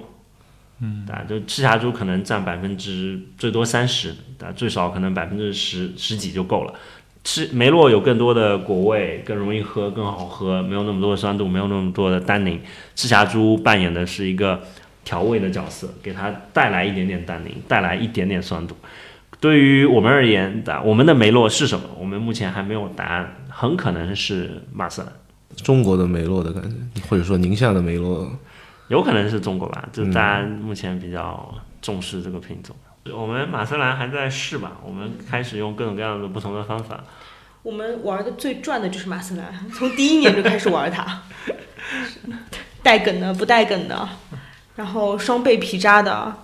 [0.80, 4.10] 嗯，啊，就赤霞珠可能占百分之最多三十，
[4.42, 6.74] 啊，最少可能百分之十十几就够了。
[7.24, 12.60] 赤梅洛有更多的果味，更容易喝，更好喝，没有那么多的酸度，没有那么多的单宁。
[12.96, 14.62] 赤霞珠扮演的是一个
[15.06, 18.76] 调味的角色，给它带来一点点单宁，带来一点点酸度。
[19.40, 21.86] 对于我们而言，啊，我们的梅洛是什么？
[21.98, 25.10] 我们目前还没有答案，很可能是马斯兰，
[25.64, 28.30] 中国的梅洛的感觉，或者说宁夏的梅洛。
[28.90, 32.76] 有可能是中国吧，就大家目前比较重视这个品种。
[33.12, 37.04] 我们马瑟兰还在试吧，我们开始用各种各样的不同的方法。
[37.62, 41.24] 我们玩的最赚的就是马瑟兰，从第一年就开始玩它，
[42.84, 44.10] 带梗的、不带梗的，
[44.76, 46.36] 然后双倍皮渣的，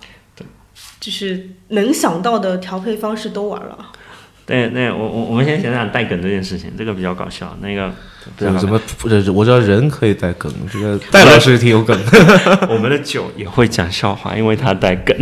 [0.98, 3.92] 就是能想到的调配方式都玩了。
[4.50, 7.56] 对，那我我我们先想想带梗这件事情，这个比较搞笑。
[7.60, 7.88] 那个
[8.36, 9.30] 怎么不是？
[9.30, 11.96] 我知道人可以带梗，这个 戴老师挺有梗。
[12.68, 15.16] 我们的酒也会讲笑话，因为它带梗。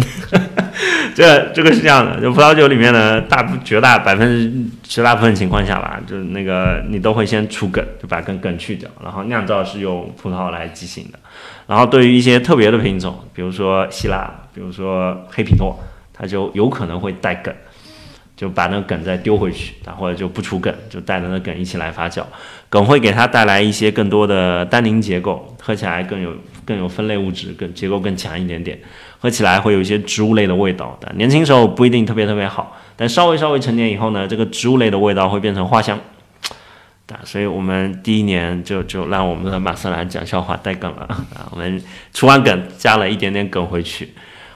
[1.15, 4.51] 这这个是这样的，就葡萄酒里面呢，大绝大百分之
[4.83, 11.19] 绝大部分情况下吧，就是那个你都会先除梗，就把梗梗去掉，然后酿造是用葡萄来进行的。
[11.67, 15.79] 然后对于一些特别的品种，比如说希腊，比如说黑皮诺，
[16.15, 17.55] 它就有可能会带梗。
[18.39, 22.23] 就把那个梗再丢回去，然后就不除梗，就带着那梗一起来发酵。
[22.69, 26.33] 梗会给它带来一些更多的单宁结构，喝起来更有
[26.65, 28.79] 更有分类物质，更结构更强一点点，
[29.19, 30.97] 喝起来会有一些植物类的味道。
[31.01, 35.99] 但年轻时候不一定特别特别好，但稍微稍微成年以后呢，这个植物类的味道会变成花香。
[37.09, 41.03] 啊，所以我们第一年就就让我们的马瑟兰讲笑话带梗了
[41.35, 41.83] 啊，我们
[42.15, 44.13] 除完梗加了一点点梗回去，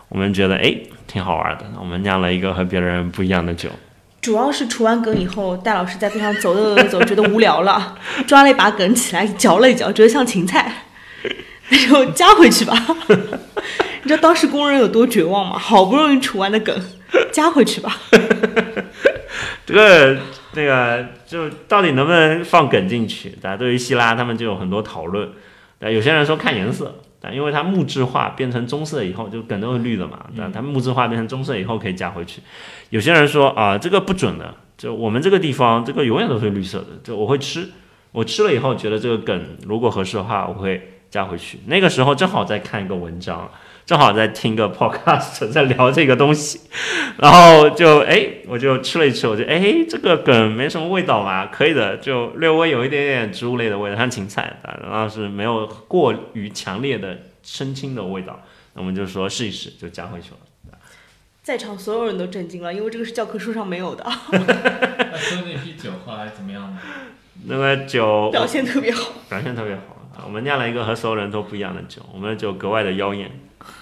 [0.08, 0.72] 我们觉得哎。
[1.12, 3.68] 挺好玩的，我们酿了一个和别人不一样的酒。
[4.22, 10.72] 主要是除完梗以后，戴老师在边上走走走走，觉得无聊了， 抓了一把梗起来嚼了一嚼，觉得像芹菜，
[11.68, 12.74] 那就加回去吧。
[14.04, 15.58] 你知道当时工人有多绝望吗？
[15.58, 16.74] 好不容易除完的梗，
[17.30, 17.94] 加回去吧。
[19.66, 20.16] 这个
[20.52, 23.28] 那个就到底能不能放梗进去？
[23.42, 25.28] 大家对于希拉他们就有很多讨论。
[25.80, 27.02] 有些人说看颜色。
[27.22, 30.26] 但因为它木质化变成棕色以后，就梗都是绿的嘛。
[30.36, 32.42] 但它木质化变成棕色以后可以加回去。
[32.90, 36.88] 有些人说啊，这个不准的，就我们这个地方这个永远都是绿色的。
[37.04, 37.70] 就我会吃，
[38.10, 41.60] 我吃了以后觉得这个梗如果合适的话，我会加回去。
[41.66, 43.48] 那个时候正好在看一个文章，
[43.84, 46.60] 正好在听个 podcast， 在聊这个东西，
[47.18, 58.40] 然后就哎，我就吃了一吃，我觉得哎，这个梗没什么味道嘛，可以的，就略微有一点点植物类的味道，像芹菜，然后是没有过于强烈的生青的味道，
[58.74, 60.36] 那我们就说试一试，就加回去了。
[61.42, 64.04] 在场所有人都震惊了，因为这个是教科书上没有的。
[64.30, 66.78] 那喝那批酒后来怎么样呢？
[67.46, 70.24] 那个酒表现特别好，表现特别好啊！
[70.24, 73.30] 我们酿了一个和所有人都不一样的酒，我们的酒格外的妖艳。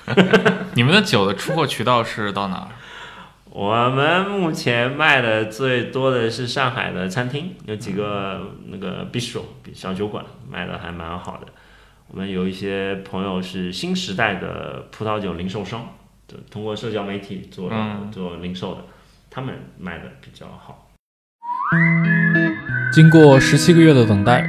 [0.74, 2.68] 你们的酒的出货渠道是到哪儿？
[3.50, 9.42] 我们目前卖的最多的是上海的餐厅，有几个那个 bistro
[9.74, 11.46] 小酒馆卖的还蛮好的。
[12.06, 15.84] 我们有一些朋友是新时代的葡萄酒零售商，
[16.28, 17.72] 就通过社交媒体做
[18.12, 18.84] 做零售的，
[19.28, 20.88] 他们卖的比较好。
[22.92, 24.48] 经过十七个月的等待，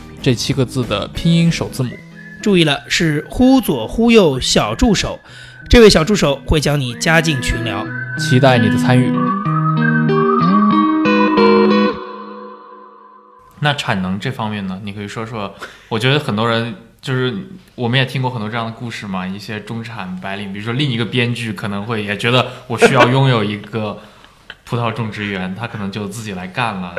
[0.21, 1.89] 这七个字的拼音首字母。
[2.43, 5.19] 注意了，是“忽左忽右小助手”。
[5.67, 7.83] 这位小助手会将你加进群聊，
[8.19, 9.11] 期待你的参与。
[13.59, 14.79] 那产能这方面呢？
[14.83, 15.55] 你可以说说。
[15.89, 17.33] 我觉得很多人就是
[17.75, 19.25] 我们也听过很多这样的故事嘛。
[19.25, 23.99] 一些中产白领，比如说另一个编剧，可能会也觉得我需要拥有一个。
[24.63, 26.95] 葡萄种植园，他可能就自己来干了。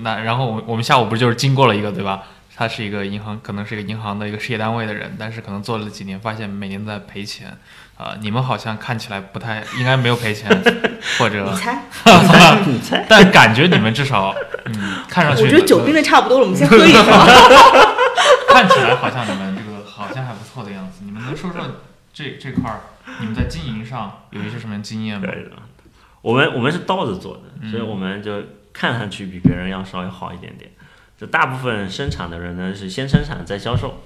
[0.00, 2.22] 那然后我我们下午不是就是经过了一个对吧？
[2.56, 7.56] 他是一个银行，可能是一个银行的一个事业单位的人，但是可能做了几年，发现每年在赔钱。
[7.96, 10.50] 啊，你们好像看起来不太应该没有赔钱，
[11.16, 11.78] 或者你猜？
[12.66, 13.06] 你猜？
[13.08, 17.02] 但感觉你们至少嗯，看上去我觉得酒冰的差不多了，我们先喝一口。
[18.48, 21.04] 看起来好像你们这个好像还不错的样子。
[21.04, 21.60] 你们能说说
[22.12, 22.80] 这这块儿
[23.20, 25.28] 你们在经营上有一些什么经验吗？
[26.20, 30.68] 我们我们是倒着做的，所以我们就看上去比别人要稍微好一点点。
[31.24, 34.02] 就大部分生产的人呢是先生产再销售，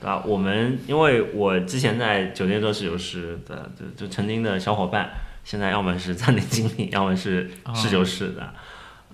[0.00, 0.22] 对吧？
[0.24, 5.10] 我们因为我之前在酒店做侍酒师的，就就曾经的小伙伴，
[5.42, 8.48] 现在要么是餐厅经理，要么是侍酒师的。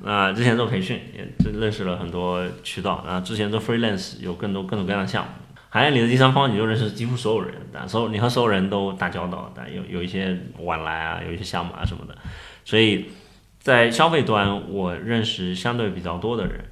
[0.02, 5.30] 那之前做培训也就认识了很多渠道，然后之前做 freelance 有更多各种各样的项目。
[5.70, 12.14] 行业里的第三方，你就认识几乎所有人，但所有你和所有人都打交道，但有有一些往来啊，有一些项目啊什么的，
[12.62, 13.06] 所以
[13.58, 16.62] 在消费端我认识相对比较多的人，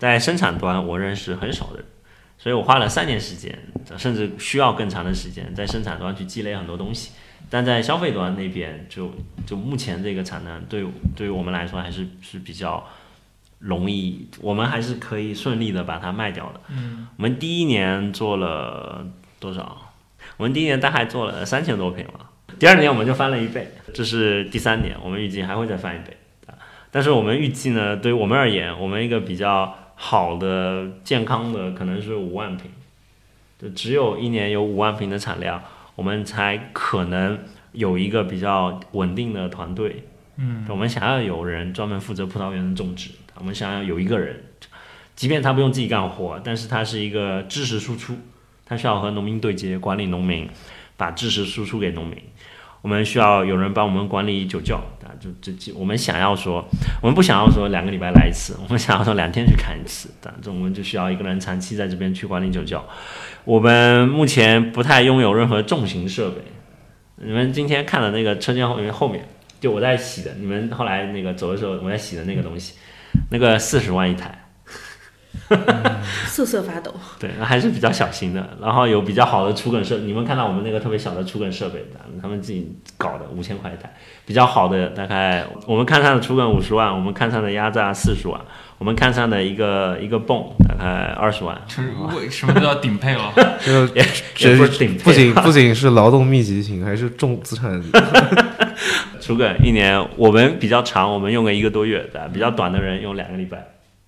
[0.00, 1.84] 在生产端我认识很少的人，
[2.36, 3.56] 所以我花了三年时间，
[3.96, 7.12] 甚至需要更长的时间在生产端去积累很多东西，
[7.48, 9.12] 但在消费端那边就
[9.46, 10.84] 就目前这个产能对
[11.14, 12.84] 对于我们来说还是是比较。
[13.62, 16.60] 容易，我们还是可以顺利的把它卖掉的。
[16.70, 19.06] 嗯，我们第一年做了
[19.38, 19.92] 多少？
[20.38, 22.30] 我们第一年大概做了三千多瓶了。
[22.58, 26.16] 第二年我们就翻了一倍，这是第三年，我们预计还会再翻一倍。
[26.90, 32.70] 但是我们预计呢，对于我们而言，我们一个比较好的、健康的可能是五万瓶，
[33.58, 35.62] 就只有一年有五万瓶的产量，
[35.94, 37.38] 我们才可能
[37.72, 40.04] 有一个比较稳定的团队。
[40.36, 43.10] 嗯，我们想要有人专门负责葡萄园的种植。
[43.34, 44.42] 我们想要有一个人，
[45.14, 48.16] 即便他不用自己干活，但是他是一个知识输出，
[48.64, 50.48] 他需要和农民对接，管理农民，
[50.96, 52.16] 把知识输出给农民。
[52.82, 56.64] 我们需要有人帮我们管理酒窖，啊，就这，我们想要说，
[57.02, 62.84] 我们不想要说两个礼拜来一次，我们想要说两天去看一次，啊，这我们就需要一个人长期在这边去管理酒窖。
[63.44, 66.42] 我们目前不太拥有任何重型设备，
[67.16, 69.26] 你们今天看的那个车间后面后面，
[69.60, 72.74] 就我在洗的，你们后来那个走的时候我在洗的那个东西。
[73.32, 74.46] 那个四十万一台，
[76.26, 76.94] 瑟瑟发抖。
[77.18, 81.84] 对，还是比较小型的，然后有比较好的除梗设，你们看到我们那个特别小的除梗设备，
[82.20, 83.92] 他们自己搞的，五千块一台，
[84.24, 88.40] 比较好的大概我们看上的除梗五十万，我们看上的压榨四十万，
[88.78, 93.32] 我们看上的一个一个泵大概二十万，什么都要顶配了？
[93.60, 94.04] 这也
[94.38, 97.82] 也不是顶配，不仅不仅是劳动密集型，还是重资产。
[99.20, 102.26] 除梗一年，我们比较长，我们用个一个多月，对吧？
[102.32, 103.62] 比较短的人用两个礼拜，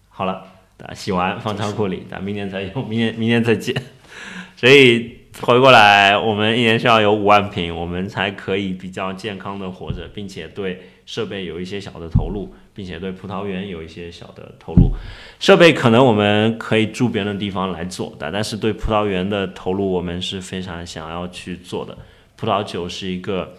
[0.08, 0.42] 好了，
[0.86, 0.94] 啊？
[0.94, 2.22] 洗完放仓库里，咱？
[2.22, 3.74] 明年再用，明年明年再见。
[4.56, 14.92] 所以回过来，我们一年需要有五万瓶，我们才可以比较健康的活着，并且对设备有一些小的投入，并且对葡萄园有一些小的投入。
[15.40, 21.96] 设备可能我们可以住别的地方来做的，但是对葡萄园的投入，我们是非常想要去做的。
[22.36, 23.54] 葡萄酒是一个，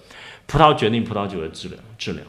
[0.46, 2.26] 葡萄决定葡萄酒的质量，质量。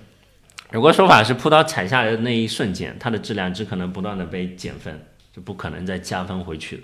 [0.75, 6.83] 有个说法是，葡萄采下来的那一瞬间，它的质量只可能不断的被减分，就不可能再加分回去的。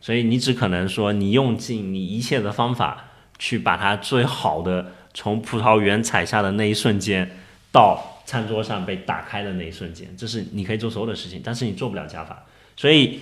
[0.00, 3.06] 所以你只可能说，你用尽你一切的方法，
[3.40, 7.28] 去把它最好的从葡萄园采下的那一瞬间，
[7.72, 12.44] 到餐桌上被打开的那一瞬间，这是你可以做所有的事情，但是你做不了加法。
[12.76, 13.18] 所以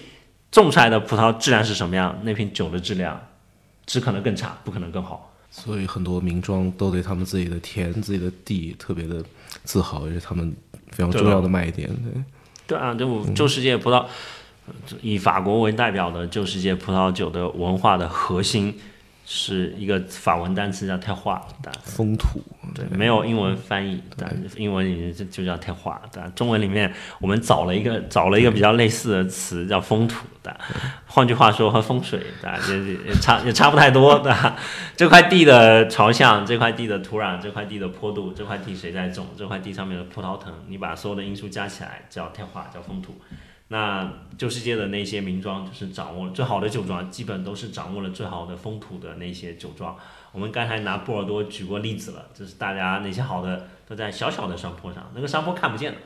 [0.51, 3.19] 种出来的葡萄质量是什么样，那瓶酒的质量
[3.87, 5.35] 只可能更差，不可能更好。
[5.51, 9.25] 所以很多名庄都对他们自己的田、自己的地特别的
[9.65, 10.55] 自豪，也是他们
[10.91, 11.89] 非常重要的卖点。
[11.89, 12.23] 对，
[12.67, 14.05] 对啊，就旧世界葡萄。
[15.03, 18.73] 以法国为代表的旧世界葡萄酒的文化的核心
[19.33, 21.41] 是一个法文单词叫 terroir，
[21.85, 22.43] 风土。
[22.75, 25.97] 对，没有英文翻译，但英文里面就就叫 terroir。
[26.13, 30.57] 但中文里面我们找了一个找了一个比较类似的词叫风土的。
[31.07, 34.57] 换句话说，和风水的也也差也差不太多的。
[34.97, 43.15] 这块地的朝向，这块地的土壤，这块地的坡度，这块地谁在种，这块地上面的葡萄藤，你把所有的因素加起来叫 terroir，叫风土。
[43.73, 49.97] 那旧世界的那些名庄，就是掌握最好的酒庄，基本都是掌握了最好的风土的那些酒庄。
[50.33, 55.99] 我们刚才拿波尔多举过例子了，就是大家那些好的都在小小的山坡上，那个山坡看不见的，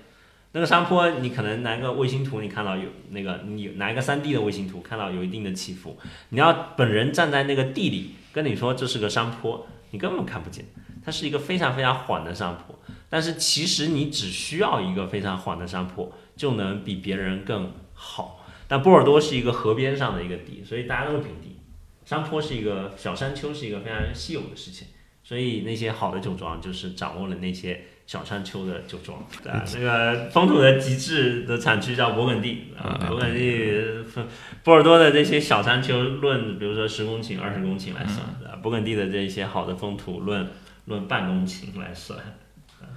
[0.52, 5.96] 那个山坡你可能拿个卫星图，你看到有那个你拿一个三 D 的卫星图，看到有一定的起伏。
[6.28, 10.66] 你要本人站在那个地里跟你说这是个山坡，你根本看不见，
[11.02, 12.78] 它是一个非常非常缓的山坡。
[13.08, 16.12] 但是其实你只需要一个非常缓的山坡。
[16.36, 18.46] 就能比别人更好。
[18.66, 21.58] 但波尔多是一个河边上的一个地，所以大家都是平地。
[22.04, 24.88] 山坡是一个小山丘，是一个非常稀有的事情。
[25.22, 29.26] 所以那些好的酒庄就是掌握了那些小山丘的酒庄。
[29.42, 32.64] 对啊，那个风土的极致的产区叫勃艮第。
[32.78, 34.22] 啊勃艮第，
[34.62, 38.26] 波尔多的这些小山丘，论比如说十公顷、二十公顷来算。
[38.62, 40.46] 勃艮第的这些好的风土，论
[40.86, 42.18] 论半公顷来算。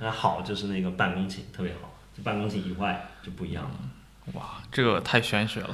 [0.01, 1.93] 那好就是那个半公顷特别好。
[2.23, 5.71] 办公室以外就不一样了，哇，这个太玄学了，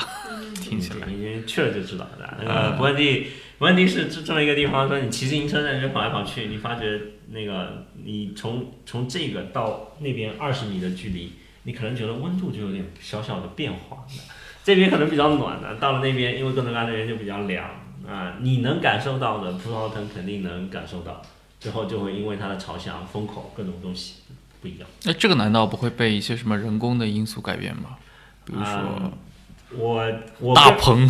[0.55, 1.07] 听起来。
[1.07, 2.37] 你去了就知道了。
[2.39, 3.27] 那个勃艮第，
[3.59, 11.33] 勃艮第是这这么一个地方，说你骑自行车在那边跑来跑去，你发觉那个你从从这个到那边二十米的距离，
[11.63, 14.05] 你可能觉得温度就有点小小的变化。
[14.63, 17.69] 这边可能比较暖的，到了那边，因为哥德巴那边就比较凉
[18.07, 18.35] 啊。
[18.39, 21.21] 你能感受到的，葡萄藤肯定能感受到，
[21.59, 24.21] 最后就会因为它的朝向、风口各种东西。
[24.63, 27.97] 不一样，那这个难道不会被一些什么人工的因素改变吗？
[28.45, 29.11] 比如说，
[29.71, 30.09] 我
[30.39, 31.05] 我大棚，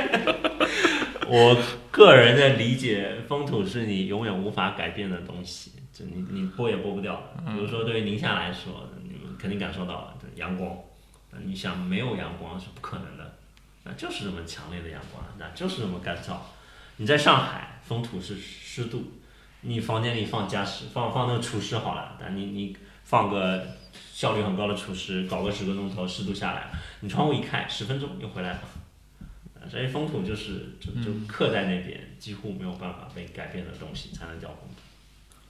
[1.28, 7.22] 我个人的理解，风土是你永远无法改变的东西，就你你拨也拨不掉。
[7.44, 10.74] 比如说，对于宁夏来说，你们肯定感受到了阳光，
[11.44, 13.36] 你想没有阳光是不可能的，
[13.84, 16.38] 那就是这么强烈的阳光，那就是这么干燥。
[16.96, 19.12] 你在上海，风土是湿度。
[19.62, 28.60] 你房间里放加湿，放放那个除湿好了，但你你放个效率很高的除湿，搞个十个钟头，湿度下来，你窗户一开，十分钟又回来了。
[29.68, 34.80] 所以风土就是就就刻在那边，几乎没有办法被改变的东西才能叫风土。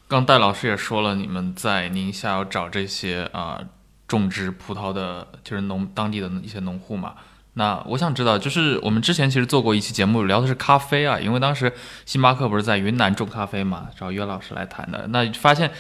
[0.09, 3.65] 刚戴老师也说了，你们在宁夏要找这些啊
[4.09, 7.15] 种植葡萄的，就是农当地的一些农户嘛。
[7.55, 11.73] 那我想知道，就是我们之前其实做过一期节目，聊的是咖啡啊，因为当时
[12.07, 15.09] 星巴克不是在云南种咖啡嘛，找岳老师来谈的。
[15.09, 15.71] 那发现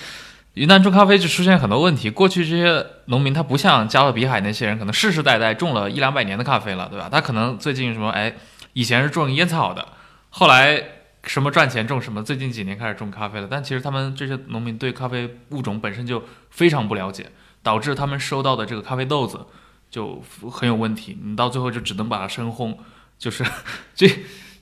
[0.54, 2.10] 云南种咖啡就出现很多问题。
[2.10, 7.08] 过去这些农民他不像加勒比海那些人，可能世世代代种了一两百年的咖啡了，对吧？
[7.10, 8.34] 他可能最近什么，哎，
[8.72, 9.86] 以前是种烟草的，
[10.30, 10.82] 后来
[11.22, 13.46] 什么赚钱种什么，最近几年开始种咖啡了。
[13.48, 17.26] 但其实他们这些农民对咖啡物种本身就非常不了解，
[17.62, 19.46] 导致他们收到的这个咖啡豆子。
[19.90, 20.20] 就
[20.50, 22.76] 很有问题，你到最后就只能把它深烘，
[23.18, 23.44] 就是
[23.94, 24.08] 这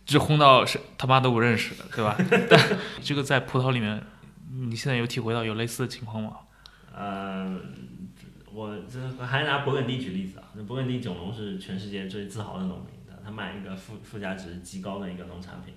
[0.07, 2.17] 这烘到是他妈都不认识的，对吧？
[2.49, 2.59] 但
[3.03, 4.03] 这个在葡萄里面，
[4.51, 6.33] 你现在有体会到有类似的情况吗？
[6.97, 7.61] 呃，
[8.51, 15.75] 我这还拿勃艮第举例子啊，那勃艮第酒农是全世界最自豪的农民的，他卖一个附附加值极高的一个农产品，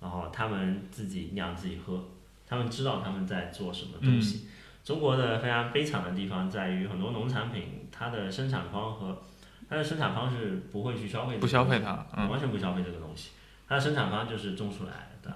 [0.00, 2.04] 然后他们自己酿自己喝，
[2.46, 4.46] 他们知道他们在做什么东西。
[4.90, 9.22] 中国的非常悲惨的地方在于，很多农产品它的生产方和
[9.68, 13.28] 它的生产方是不会去消费，不消费它，完全不消费这个东西。
[13.68, 14.90] 它的生产方就是种出来
[15.22, 15.30] 的，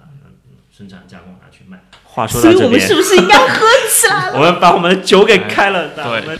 [0.69, 1.81] 生产加工拿去卖。
[2.03, 4.37] 话说到这边，所以我们是不是应该喝起来了？
[4.37, 6.37] 我们把我们的酒给开了，对，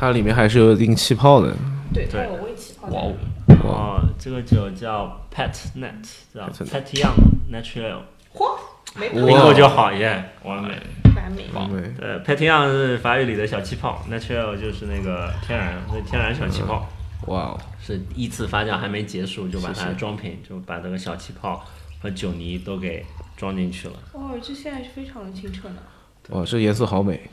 [0.00, 1.54] 它里面还是有一定气泡的。
[1.92, 2.88] 对，它有微气泡。
[2.88, 3.14] 哇哦！
[3.62, 6.02] 哦，这个酒叫 Pet Net，
[6.34, 7.12] 叫 Pet Young
[7.52, 7.98] Natural，
[8.32, 8.58] 嚯，
[8.96, 10.80] 没听过就好耶，完美。
[11.20, 11.44] 完美。
[11.52, 11.82] 完美。
[12.00, 16.88] 呃，Pet Young 是法语里的小气泡，Natural 就是那个天然，那天然小气泡。
[17.26, 21.64] 哇哦，是依次发酵还没结束就把它装瓶，就把这个小气泡
[22.00, 23.04] 和酒泥都给
[23.36, 23.94] 装进去了。
[24.12, 25.82] 哦，这现在是非常的清澈呢。
[26.30, 27.28] 哇，这颜色好美。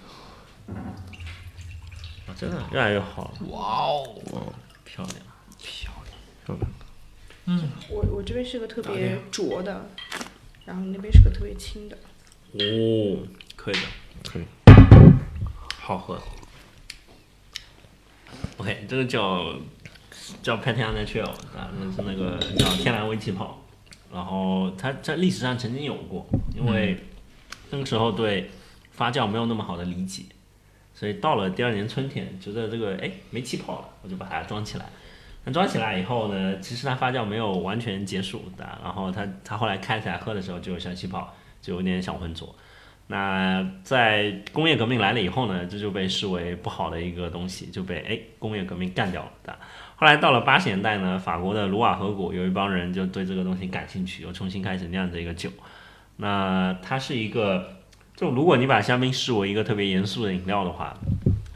[0.67, 3.47] 啊，真的越来越好了。
[3.49, 3.59] 哇
[4.31, 5.17] 哦，漂亮。
[5.59, 6.71] 漂亮，漂亮。
[7.47, 9.87] 嗯我我这边是个特别浊的，
[10.65, 11.95] 然后你那边是个特别轻的。
[12.53, 13.19] 哦，
[13.65, 13.81] 可以的，
[14.29, 14.43] 可以。
[15.81, 16.21] 好喝。
[18.57, 19.55] OK，这个叫
[20.43, 23.59] 叫 p a t i a Natural 啊，那是那个叫天然微气泡。
[24.13, 26.95] 然后它在历史上曾经有过，因为
[27.71, 28.51] 那个时候对
[28.91, 30.25] 发酵没有那么好的理解，
[30.93, 34.85] 所以到了第二年春天，觉得这个哎没气泡了，我就把它装起来。
[35.43, 42.55] 那装起来以后呢，其实它发酵没有完全结束的，然后它它后来开起来喝的时候就有小气泡，就有点小浑浊。
[43.07, 49.55] 那在工业革命来了以后呢，这就被视为不好的一个东西，就被哎工业革命干掉了的。
[49.95, 55.51] 后来到了八十年代呢，法国的卢瓦河谷有一帮人就对这个东西感兴趣，又重新开始酿这个酒。
[56.17, 57.77] 那它是一个，
[58.15, 60.97] 就如果你把香槟视为一个特别严肃的饮料的话，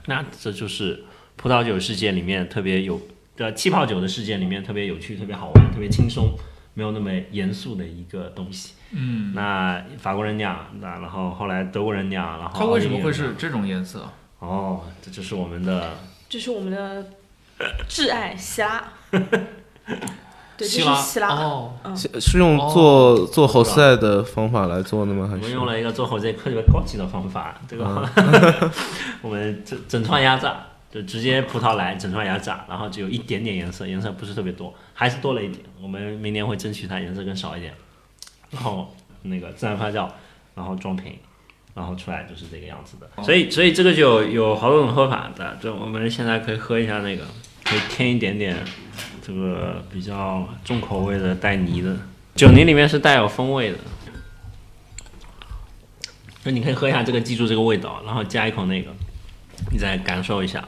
[0.05, 1.03] 那这就是
[1.35, 3.01] 葡萄酒世界里面特别有
[3.35, 6.37] 的气泡酒的世界里面特别有趣、特别好玩、特别轻松，
[6.75, 8.75] 没有那么严肃的一个东西。
[8.91, 14.07] 嗯，那法国人酿，那然后后来德国人酿，然后它为什么会是这种颜色？
[14.39, 15.91] 哦，这就是我们的
[16.27, 17.05] 这是我们的
[17.87, 18.83] 挚爱希拉。
[20.59, 21.29] 对，这希拉是希拉。
[21.29, 25.25] 哦，是是用做做侯赛的方法来做的吗？
[25.25, 28.09] 还是我们用了一个做火箭特别高级的方法，这个、
[29.21, 30.57] 我们整整串压榨，
[30.91, 35.63] 就直接葡萄来整串压榨，然后只有一点点颜色，颜色不是特别多，还是多了一点。
[35.81, 37.73] 我们明年会争取它颜色更少一点，
[38.51, 40.09] 然后那个自然发酵，
[40.55, 41.17] 然后装瓶。
[41.75, 47.23] 然后出来就是这个样子的，所以所以这个酒有好多种喝法的，就我们现在可以喝一下那个，
[47.63, 48.57] 可以添一点点
[49.21, 51.95] 这个比较重口味的带泥的
[52.35, 53.77] 酒泥里面是带有风味的，
[56.43, 58.91] 那你可以喝一下这个，记住这个味道，然后加一口那个，
[59.71, 60.67] 你再感受一下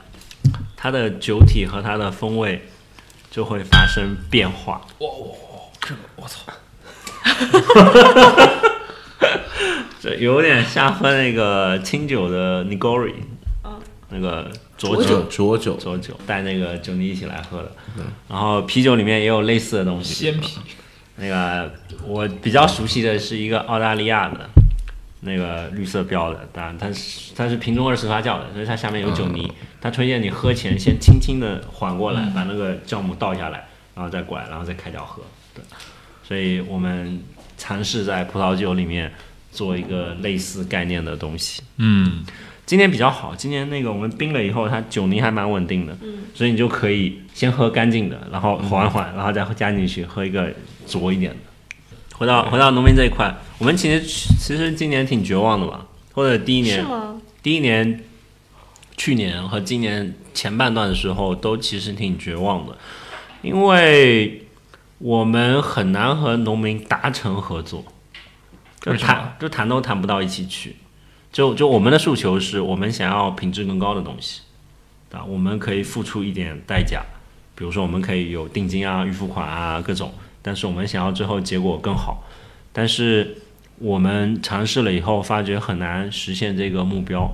[0.77, 2.61] 它的酒体和它的风味
[3.29, 4.81] 就会发生变化。
[4.99, 5.07] 哇
[5.81, 6.53] 这个我操，
[10.01, 13.13] 这有点像喝那个清酒的 Nigori，
[13.63, 15.73] 嗯那个浊浊酒酒浊酒？
[15.75, 17.71] 浊酒带那个酒泥一起来喝的。
[18.27, 20.25] 然后啤酒里面也有类似的东西。
[20.25, 20.57] 鲜啤，
[21.17, 21.71] 那个
[22.03, 24.49] 我比较熟悉的是一个澳大利亚的，
[25.21, 29.51] 那个绿色标的，当然它是它是瓶中二次发酵的，所以它下面有酒泥。
[29.79, 35.21] 它推荐你喝前先轻轻的缓过来，把那个酵母倒下来，然后再过来，然后再开掉喝。
[35.53, 35.63] 对，
[36.23, 37.21] 所以我们
[37.57, 39.11] 尝试在葡萄酒里面
[39.51, 41.61] 做一个类似概念的东西。
[41.77, 42.23] 嗯，
[42.65, 50.51] 今年比较好，今年那个我们冰了以后，它酒泥还蛮稳定的，嗯所以你就可以先喝干净的，然后缓缓，然后再加进去喝一个
[50.87, 51.37] 浊一点的。
[52.15, 57.19] 回到回到农民这一块，我们其实其实今年挺绝望的吧，或者第一年是吗？
[57.41, 58.03] 第一年、
[58.95, 62.77] 去年和今年前半段的时候都其实挺绝望的，
[63.41, 64.45] 因为
[65.01, 67.83] 我们很难和农民达成合作，
[68.79, 70.75] 就谈就谈都谈不到一起去。
[71.31, 74.41] 就就我们的诉求是我们想要品质更高的东西，
[75.11, 77.01] 啊，我们可以付出一点代价，
[77.55, 82.23] 比如说我们可以有定金啊、预付款啊各种，但是我们想要最后结果更好，
[82.71, 83.37] 但是
[83.79, 87.31] 我们尝试了以后发觉很难实现这个目标。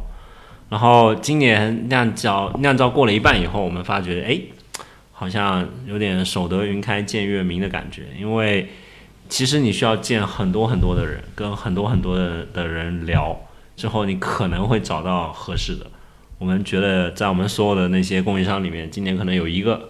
[0.70, 4.40] 然后今年酿造酿造过了一半以后，我们发觉，哎，
[5.20, 8.70] 好像有点守得云开见月明的感觉，因为
[9.28, 13.36] 其实你需要见很多很多的人，跟很多很多的的人聊
[13.76, 15.88] 之后，你可能会找到合适的。
[16.38, 19.90] 我们觉得在我们所有的那些供应商里面，今年可能有一个，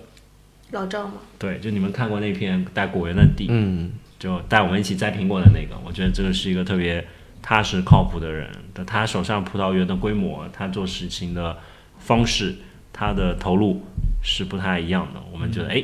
[0.71, 1.15] 老赵吗？
[1.38, 7.05] 对，就你们看过那片带果园的地，嗯，就带我们一起摘苹果的那个，我觉得这个是一个特别
[7.41, 8.49] 踏实靠谱的人。
[8.73, 11.57] 的他手上葡萄园的规模，他做事情的
[11.99, 12.55] 方式，
[12.97, 13.85] 他的投入
[14.23, 15.21] 是不太一样的。
[15.31, 15.83] 我们觉得，哎，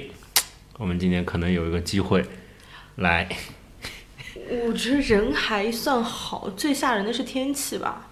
[0.79, 2.25] 我们今年可能有一个机会
[2.95, 3.29] 来，
[4.65, 8.07] 我觉得人还算好，最吓人的是天气吧。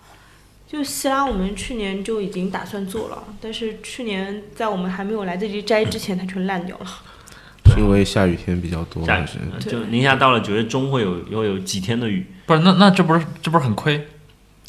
[0.68, 6.86] 就希拉，我们去年就已经打算做了，但是去年在我们还没有来得及摘之前，它全烂掉了。
[7.66, 9.06] 是因为下雨天比较多，
[9.60, 14.08] 就宁夏到了九月中会有又有几天的雨，不是，那那这不是这不是很亏？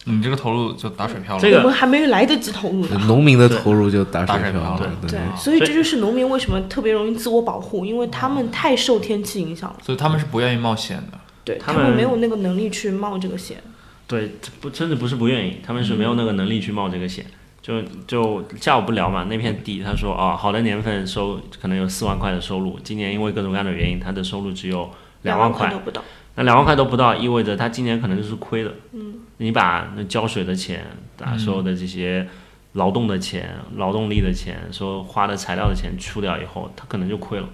[0.04, 1.40] 你这个投入就打水漂了。
[1.40, 3.00] 这个我们还没有来得及投入呢。
[3.06, 11.18] 农民的投入就打打水漂了，对对，所以这就是农民为什么特别容易自我保护，因为他们太受天气影响了，所以他们是不愿意冒险的。
[11.44, 13.62] 对他们他们没有那个能力去冒这个险。
[14.06, 17.24] 对，不，甚至不是不愿意，他们是没有那个能力去冒这个险。
[17.62, 24.90] 就就下午不聊嘛，那片地，他说啊，好的年份收可能有四万块的收入，今年因为各种各样的原因，他的收入只有
[25.22, 26.02] 两万块都，不到，
[26.34, 28.74] 那两万块都不到，意味着他今年可能就是亏的。
[28.92, 30.86] 嗯，你把那浇水的钱，
[31.18, 32.28] 把，所有的这些
[32.74, 37.48] 劳动的钱、劳动力的钱，说花的材料的钱出掉以后，他可能就亏了，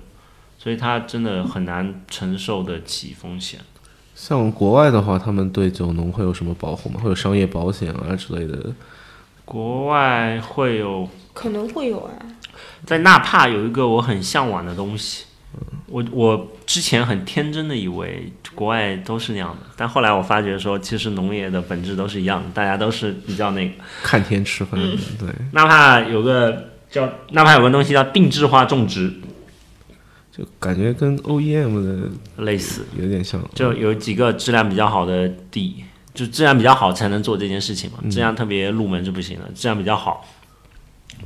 [0.59, 3.61] 所以他真的很难承受得起风险。
[4.15, 7.01] 像国外的话，他们对酒农会有什么保护吗？
[7.03, 8.75] 会有商业保险啊之类的？
[9.47, 12.13] 国外会有可能会有啊。
[12.85, 15.25] 在纳帕有一个我很向往的东西，
[15.87, 23.73] 我我之前很天真的以为国外都是那样的，但后来我发觉说，其实农业的本质都是一样的，大家都是比较那个。
[24.03, 24.87] 看天吃饭的，
[25.17, 29.15] 对，哪怕有个叫哪怕有个东西叫定制化种植，
[30.33, 33.41] 就感觉跟 OEM 的类似，有点像。
[33.55, 40.27] 就有几个质量比较好的地，就质量比较好才能做这件事情嘛，质量特别入门就不行了，质量比较好，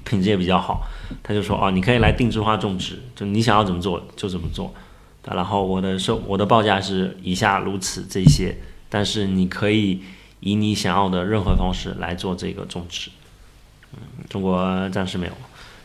[0.05, 0.87] 品质也比较好，
[1.23, 4.75] 他就说哦，你可以来定制化种植，就你想要怎么做就怎么做，
[5.31, 8.57] 然后我的收我的报价是以下如此这些，
[8.89, 10.03] 但是你可以
[10.41, 13.11] 以你想要的任何方式来做这个种植，
[13.95, 13.99] 嗯，
[14.29, 15.33] 中国暂时没有。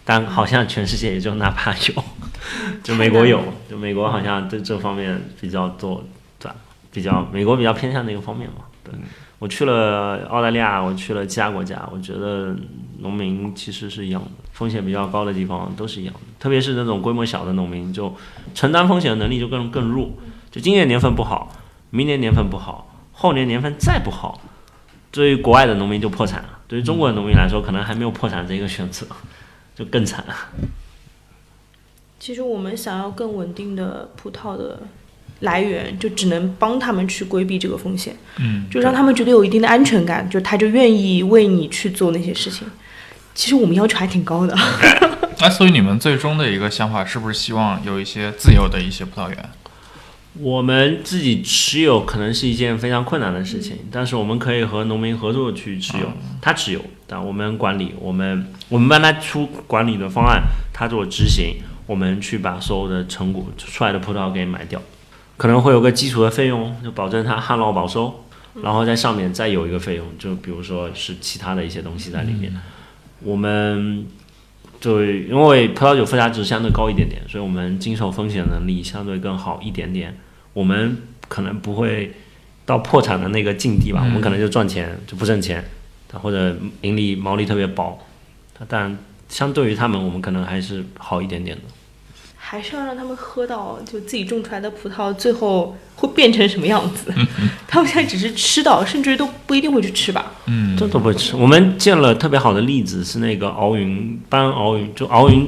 [0.04, 2.04] 但好像全世界也就哪怕有，
[2.82, 6.02] 就美国有，就美国好像对这方面比较做，
[6.40, 6.56] 对吧，
[6.94, 8.64] 比较美国比较偏向那个方面嘛。
[8.86, 8.94] 对，
[9.38, 12.56] 我去了澳大利亚，我去了其他国家，我觉得
[13.00, 18.16] 农民其实是一样的，风险比较高的地方都是一样的，特别是那种规模小的农民，就
[18.54, 20.12] 承担风险的能力就更更弱。
[20.52, 21.52] 就今年年份不好，
[21.92, 24.42] 明年年份不好，后年年份再不好，
[25.12, 29.06] 对于国外的农民就破产了，对于中国的农民来说，可能还没有破产这个选择。
[29.76, 30.26] 就更惨。
[32.20, 34.82] 其实我们想要更稳定的葡萄的
[35.42, 42.68] 来源，就只能帮他们去规避这个风险，嗯，就让他们觉得有一定的安全感，就他就愿意为你去做那些事情。
[43.38, 44.58] 其实我们要求还挺高的。
[45.40, 49.50] 哎所以你们最终的一个想法是不是希望有一些自由的一些葡萄园？
[50.40, 56.12] 我们自己持有可能是一件非常困难的事情，但是我们可以和农民合作去持有，
[56.42, 60.42] 他持有，但我们管理，我们我们帮他出管理的方案，
[60.74, 64.82] 他做执行，我们去把所有的成果出来的葡萄给买掉，
[65.38, 68.24] 可能会有个基础的费用，就保证它旱涝保收，
[68.64, 72.52] 然后在上面再有一个费用，就比如说是其他的一些东西在里面，
[73.22, 74.08] 我们。
[74.80, 80.16] 对，因为葡萄酒附加值相对高一点点，所以我们经受风险能力相对更好一点点。
[80.54, 80.96] 我们
[81.28, 82.14] 可能不会
[82.64, 85.66] 到破产的那个境地吧，我们可能就赚钱就不挣钱，
[86.14, 87.98] 或者盈利毛利特别薄。
[88.68, 88.96] 但
[89.28, 91.64] 相对于他们，我们可能还是好一点点的。
[92.50, 97.14] 还是要让他们喝到，就自己种出来的葡萄最后会变成什么样子。
[97.68, 100.32] 他们现在只是吃到，甚至于都不一定会去吃吧。
[100.46, 101.36] 嗯，这都不会吃。
[101.36, 105.46] 我们见了特别好的例子是那个敖云班敖云，就敖云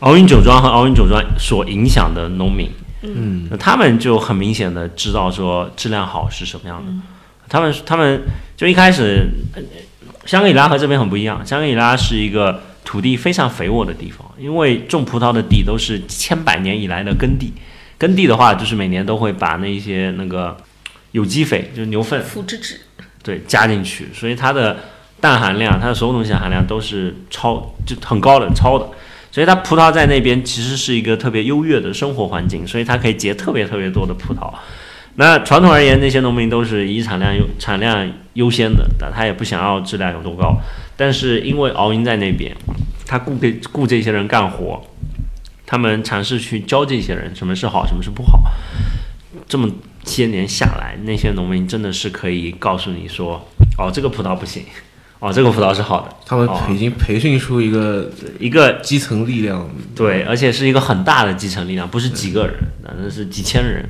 [0.00, 2.70] 敖云酒庄和敖云酒庄所影响的农民。
[3.02, 6.90] 嗯，他们就很明显的知道说质量好是什么样的。
[7.50, 8.22] 他们他们
[8.56, 9.28] 就一开始，
[10.24, 11.44] 香格里拉和这边很不一样。
[11.44, 17.52] 香格里拉是一个土地非常肥沃的地方，因为种葡萄的地都是千百年以来的耕地。
[17.98, 20.56] 耕地的话，就是每年都会把那些那个
[21.12, 22.80] 有机肥，就是牛粪，腐殖质，
[23.22, 24.76] 对，加进去，所以它的
[25.20, 28.88] 氮含量，它的所有东西的含量都是超就很高的，超的。
[29.30, 34.52] 所以它葡萄在那边其实是一个特别优越的生活环境，所以它可以结特别特别多的葡萄。
[35.14, 40.58] 那传统而言，那些农民都是以产量优产量优先的，但他也不想要质量有多高。
[41.02, 42.56] 但是因为敖云在那边，
[43.04, 44.80] 他雇给雇这些人干活，
[45.66, 48.44] 他们尝试去教这些人什么是好，什么是不好。
[49.48, 49.68] 这么
[50.04, 53.44] 些年下来，那些农民真的是可以告诉你说，
[53.76, 54.62] 哦，这个葡萄不行，
[55.18, 56.16] 哦，这个葡萄是好的。
[56.24, 63.84] 他们哦已经培训出一个一个基层力量，对，而且是一个很大的基层力量，不是几个人，那是几千人。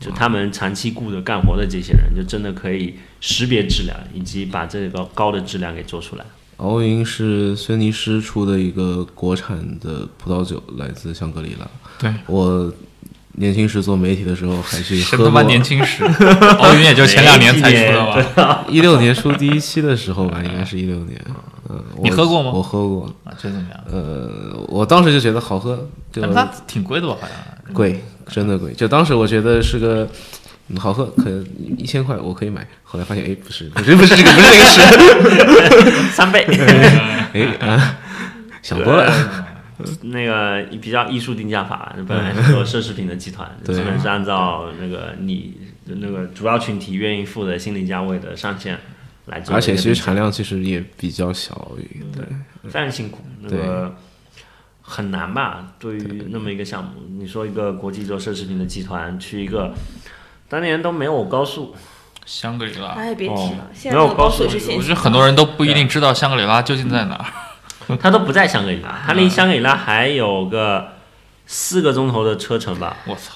[0.00, 6.24] 就他们长期雇着干活的这些人，就真的可以识别质量，以及把这个高的质量给做出来。
[6.56, 11.66] 敖云是轩尼诗出的一个国产的葡萄酒，来自香格里拉。
[11.98, 12.72] 对，我
[13.32, 15.50] 年轻时做媒体的时候还去什么他妈喝过。
[15.50, 16.04] 年轻时，
[16.58, 18.64] 奥运也就前两年才出的吧？
[18.70, 21.20] 一六年出第一期的时候吧，应该是一六年。
[21.68, 23.04] 嗯，我你喝过吗我喝过。
[23.24, 23.80] 啊，这怎么样？
[23.90, 27.16] 呃，我当时就觉得好喝，就但它挺贵的吧？
[27.20, 28.72] 好像贵，真的贵。
[28.72, 30.08] 就当时我觉得是个
[30.68, 31.30] 嗯好喝，可
[31.78, 32.66] 一千块我可以买。
[32.82, 36.10] 后来发现，哎，不是，不是，不是这个，不是这个事。
[36.12, 36.44] 三倍。
[37.32, 37.98] 哎 啊，
[38.62, 39.44] 想多了。
[40.04, 45.54] 那个比较艺术定价法，本来是做奢侈品的集团， 基本是按照那个你
[45.84, 48.78] 那个主要群体愿意付的心理价位的上限
[49.26, 49.54] 来做。
[49.54, 51.72] 而且其实产量其实也比较小，
[52.12, 52.24] 对，
[52.70, 53.94] 非常辛苦，那个
[54.80, 55.74] 很难吧？
[55.78, 59.74] 对于那么一个项目，你说一个国际做奢侈品的集团去一个，
[60.48, 61.74] 当年都没有高速，
[62.24, 63.52] 香格里拉，哎，别提哦。
[63.58, 64.44] 了，现在没有高速。
[64.44, 67.24] 我觉得很多人都不一定知道香格里拉究竟在哪儿。
[68.00, 70.88] 它都不在香格里拉，它离香格里拉还有个
[71.46, 72.96] 四个钟头的车程吧？
[73.06, 73.34] 我操！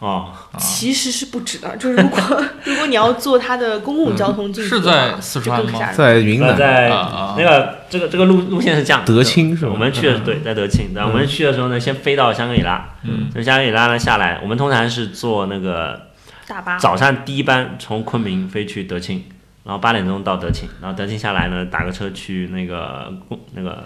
[0.00, 2.20] 哦，其实是不止的，就是如果
[2.62, 5.92] 如果你要坐它的公共交通进去是，在四川吗？
[5.92, 6.56] 在云南。
[6.56, 6.88] 在
[7.36, 9.72] 那个这个这个路路线是这样，德清是吧？
[9.72, 10.90] 我们去的对，在德清。
[10.94, 16.07] 然后我们去的时候呢，先飞到香格里拉，嗯，从香格里拉呢下来，我们通常是坐那个
[16.48, 19.22] 大巴早上第一班从昆明飞去德清，
[19.64, 23.84] 然后八点钟到德清，然后德清下来呢，打个车去那个公那个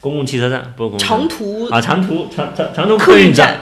[0.00, 1.68] 公共汽车站，不是公共汽车长途。
[1.70, 3.60] 啊长途长长长途客运站。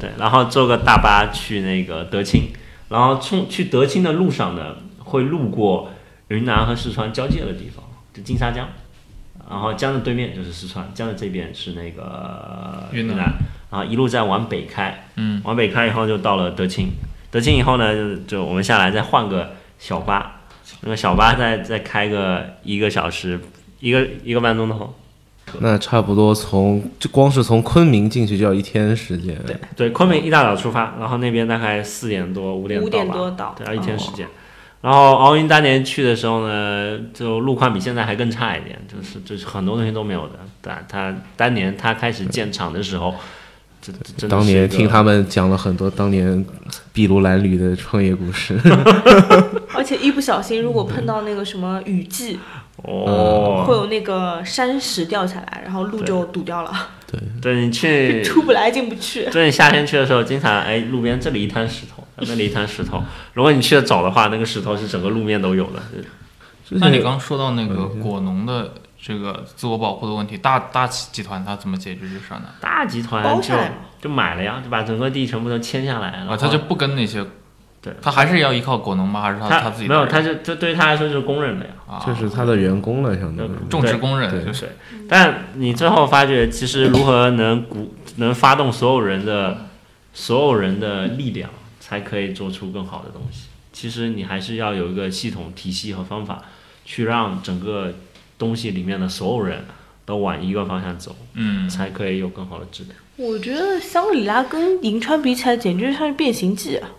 [0.00, 2.48] 对，然后坐个大巴去那个德清，
[2.88, 5.92] 然后从去德清的路上呢，会路过
[6.28, 8.66] 云南和四川交界的地方，就金沙江，
[9.48, 13.14] 然后江的对面就是四川，江的这边是那个云南。
[13.14, 13.32] 云南，
[13.70, 16.88] 然后一路再往北开，嗯，往北开以后就到了德清，
[17.32, 20.42] 德清以后呢，就就我们下来再换个小巴，
[20.82, 23.40] 那个小巴再再开个一个小时，
[23.80, 24.94] 一个一个半钟头，
[25.58, 29.36] 那差不多从就光是从昆明进去就要一天时间。
[29.46, 32.80] 对对，昆明一大早出发，然后那边大概四点多五点
[33.10, 34.28] 多到，对，要一天时哦间。
[34.82, 40.40] 然后奥运当年去的时候呢，就路况比现在还更差一点，就是就是很多东西都没有的。
[40.60, 43.18] 对，他当年他开始建厂的时候，这
[44.28, 46.44] 当年听他们讲了很多当年
[46.92, 48.58] 筚路蓝缕的创业故事。
[49.74, 52.38] 而且一不小心，如果碰到那个什么雨季，
[52.76, 56.72] 哦会哦，有那个山石掉下来，然后路就堵掉了，
[57.40, 59.24] 对你去， 出不来进不去。
[59.30, 63.02] 对你夏天去的时候，经常哎路边这里一滩石头，那里一滩石头。
[63.34, 65.82] 如果你去的早的话，那个石头是整个路面都有的。
[66.74, 68.72] 那你刚说到那个果农的
[69.04, 72.44] 这个自我保护的问题，大大集团它怎么解决这事儿呢？
[72.60, 73.52] 大集团就
[74.00, 77.26] 就买了呀，就把整个地全部都签下来，了啊，他就不跟那些，
[77.80, 79.20] 对他还是要依靠果农吗？
[79.20, 81.72] 还是他他没有，自己没有他就就对于他来说就是工人了呀。
[81.88, 84.68] 啊，就是他的员工了，相当于种植工人就是
[85.08, 89.66] 但你最后发觉，其实如何能鼓能发动所有人的
[90.14, 91.50] 所有人的力量，
[91.80, 93.48] 才可以做出更好的东西。
[93.72, 96.42] 其实你还是要有一个系统体系和方法，
[96.84, 97.92] 去让整个
[98.42, 99.64] 东西里面的所有人
[100.04, 102.96] 都往一个方向走，嗯，才可以有更好的质量。
[103.16, 106.90] 我觉得香格里拉跟银川比起来，简直像是变形记啊！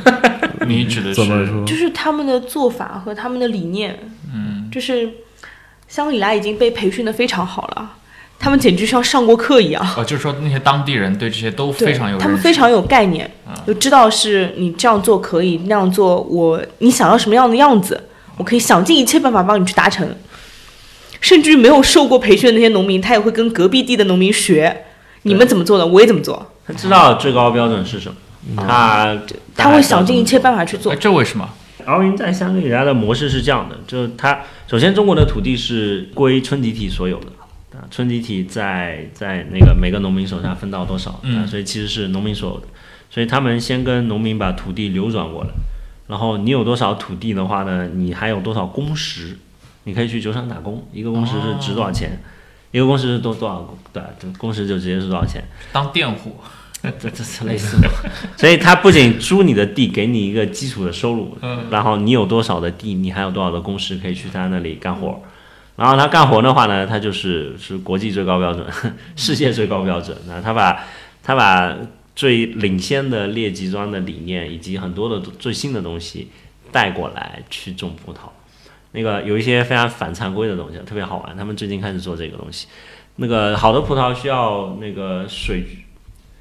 [0.66, 1.20] 你指的是
[1.66, 1.76] 就？
[1.76, 3.98] 是他们的做法和他们的理念，
[4.34, 5.10] 嗯，就是
[5.86, 7.96] 香格里拉已经被培训的非常好了，
[8.38, 9.86] 他们简直像上过课一样。
[9.94, 18.00] 哦，就是说那些当地人对这些都非常有，他们非常有概念，嗯就知道是你这样做可以，那样做我你想要什么样的样子，
[18.38, 20.08] 我可以想尽一切办法帮你去达成。
[21.20, 24.84] 甚至于没有受过培训的那些农民，他也会跟隔壁地的农民学，
[25.22, 26.52] 你们怎么做的，我也怎么做。
[26.66, 28.16] 他知道最高标准是什么，
[28.56, 29.18] 他
[29.56, 30.92] 他会想尽一切办法去做。
[30.92, 30.96] 哎，。
[30.96, 31.48] 这为什么？
[31.86, 37.26] 奥运在香格里拉的模式是这样的，就是它首先中国的土地是归村集体所有的，
[37.72, 41.38] 啊，村集体在在那个每个农民手上分到多少，嗯。
[41.38, 42.66] 啊，所以其实是农民所有的，
[43.10, 45.50] 所以他们先跟农民把土地流转过来，
[46.08, 49.38] 然后你有多少土地的话呢，你还有多少工时，
[49.84, 52.20] 你可以去酒厂打工，一个工时是值多少钱，
[52.70, 55.42] 一个工时是多多少，对，这工时就直接是多少钱。
[55.72, 56.36] 当佃户，
[57.00, 57.88] 这这是类似的，
[58.36, 65.22] 所以他不仅租你的地，给你一个基础的收入，嗯然后你有多少的地，你还有多少的工时可以去他那里干活，
[65.76, 68.66] 然后他干活的话呢，他就是是国际最高标准，
[69.16, 70.16] 世界最高标准。
[70.26, 70.84] 那他把
[71.22, 71.74] 他把
[72.14, 76.28] 最领先的列级装的理念以及很多的最新的东西
[76.70, 78.28] 带过来去种葡萄。
[78.92, 81.36] 那个有一些非常反常规的东西，特别好玩。
[81.36, 82.66] 他们最近开始做这个东西。
[83.16, 85.64] 那个好的葡萄需要那个水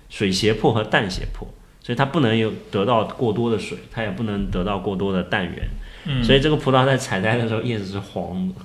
[0.10, 1.48] 水胁迫和氮胁迫，
[1.82, 5.68] 所以它不能有得到过多的水，它也不能得到过多的氮源。
[6.06, 8.56] 嗯所以这个葡萄在采摘的时候叶子是黄的，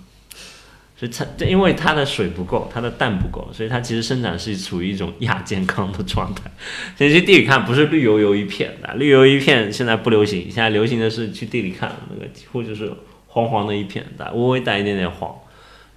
[0.95, 6.49] 所以它这因为它的水不够，它的氮不够，所以它其实生长是处于一种亚健康的状态。
[6.97, 12.93] 所以去地里看不是绿油油一片的，绿油一片现在不流行，现在流行的是去地里看那个几乎就是
[13.33, 15.35] 黄黄的一片带，微微带一点点黄。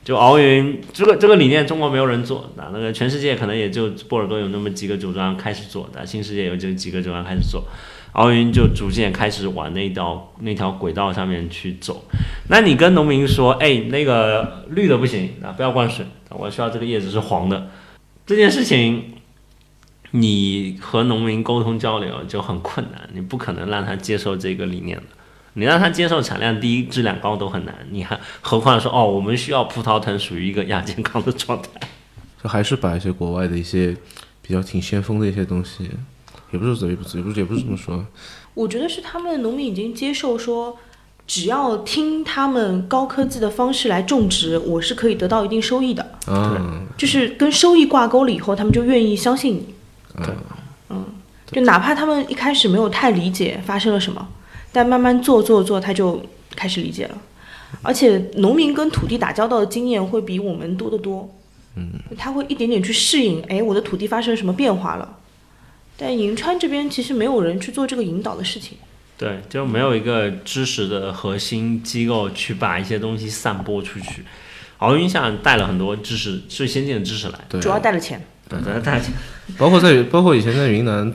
[0.03, 7.63] 就熬匀这个这个理念，中国没有人做，那那个全世界可能也就波尔多有那么几个酒庄开始做，的新世界有这几个酒庄开始做。
[8.11, 12.05] 奥运就逐渐开始往那条那条轨道上面去走。
[12.49, 17.69] 那你跟农民说，哎，那个绿的不行啊，不要灌水，我需要这个叶子是黄的。
[18.25, 19.15] 这件事情，
[20.11, 25.14] 你和农民沟通交流就很困难，你不可能让他接受这个理念的。
[25.55, 31.69] 你让他接受产量低、质量高都很难，你还何况说哦，我们需要葡萄藤属于一个亚健康的状态。
[32.43, 33.97] 就还是把一些国外的一些
[34.41, 35.89] 比较挺先锋的一些东西，
[36.51, 38.05] 也不是也不是也不是也不是这么说，
[38.53, 40.77] 我觉得是他们农民已经接受说，
[41.25, 46.05] 只要听他们高科技的方式来种植，我是可以得到一定收益的。
[46.27, 49.73] 嗯，就是跟收益挂钩了以后，他们就愿意相信你。
[50.17, 50.35] 对
[50.89, 51.03] 嗯，
[51.47, 54.27] 就哪怕他们一开始没有太理解发生了什么，
[54.75, 56.21] 但慢慢做做做，他就
[56.53, 57.17] 开始理解了。
[57.81, 61.33] 而且农民跟土地打交道的经验会比我们多得多。
[61.77, 65.17] 嗯，他会一点点去适应，哎，我的土地发生了什么变化了？
[65.95, 68.77] 但银川这边其实没有人去做这个引导的事情。
[69.17, 74.25] 对，就没有一个知识的核心机构去把一些东西散播出去。
[74.79, 78.21] 敖云像带了很多知识，最先进的知识来，对，主要带了钱。
[78.49, 79.13] 对，主要带钱
[79.57, 81.13] 包括在包括以前在云南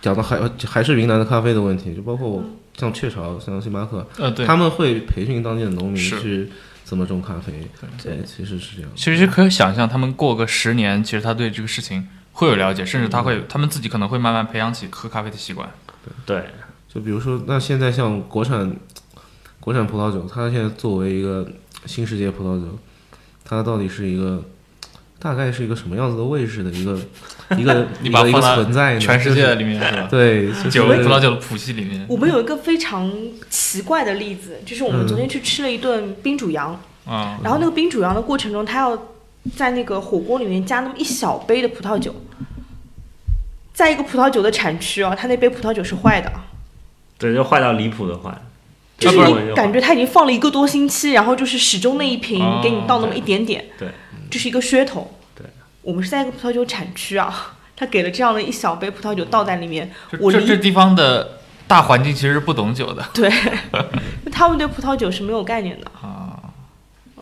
[0.00, 2.42] 讲的还还是云南的咖啡的问题，就包括我
[2.76, 6.48] 像雀巢、像星巴克，呃，对，他们会培训当地的农民去
[6.84, 7.68] 怎么种咖啡，
[8.02, 8.90] 对，其实是这样。
[8.94, 15.68] 其实可以想象，他们过个十年，其实他对这个事情会有了解，甚至他会，他们自己可能会慢慢培养起喝咖啡的习惯。
[16.26, 16.44] 对，
[16.88, 18.76] 就比如说，那现在像国产
[19.60, 21.48] 国产葡萄酒，它现在作为一个
[21.86, 22.78] 新世界葡萄酒，
[23.44, 24.44] 它到底是一个
[25.18, 26.98] 大概是一个什么样子的位置的一个
[27.56, 29.00] 一个你一个存在呢？
[29.00, 30.08] 全世界里面是吧？
[30.10, 32.04] 对，就是酒葡萄酒的谱系里面。
[32.08, 33.10] 我们有一个非常
[33.48, 39.08] 奇怪的例子，就是我们昨天去吃了一顿冰煮羊，啊，然后那个冰煮羊的过程中，他要
[39.56, 42.14] 在那个火锅里面加那么一小杯的葡萄酒，
[43.72, 46.30] 在一个葡萄酒的产区哦，他那杯葡萄酒是坏的，
[47.18, 48.30] 对，就坏到离谱的坏，
[48.98, 53.88] 就是你感觉他已经放了一个多星期，然后就是始终那一瓶哦给你倒那么一点点，对，
[54.34, 55.08] 就是一个噱头。
[55.36, 55.46] 对，
[55.82, 63.30] 我们是在一个葡萄酒产区啊， 他给了这样的一小杯葡萄酒倒在里面，这我理这这地方的大环境其实是不懂酒的 对，
[64.32, 65.86] 他们对葡萄酒是没有概念的。
[66.02, 66.40] 啊，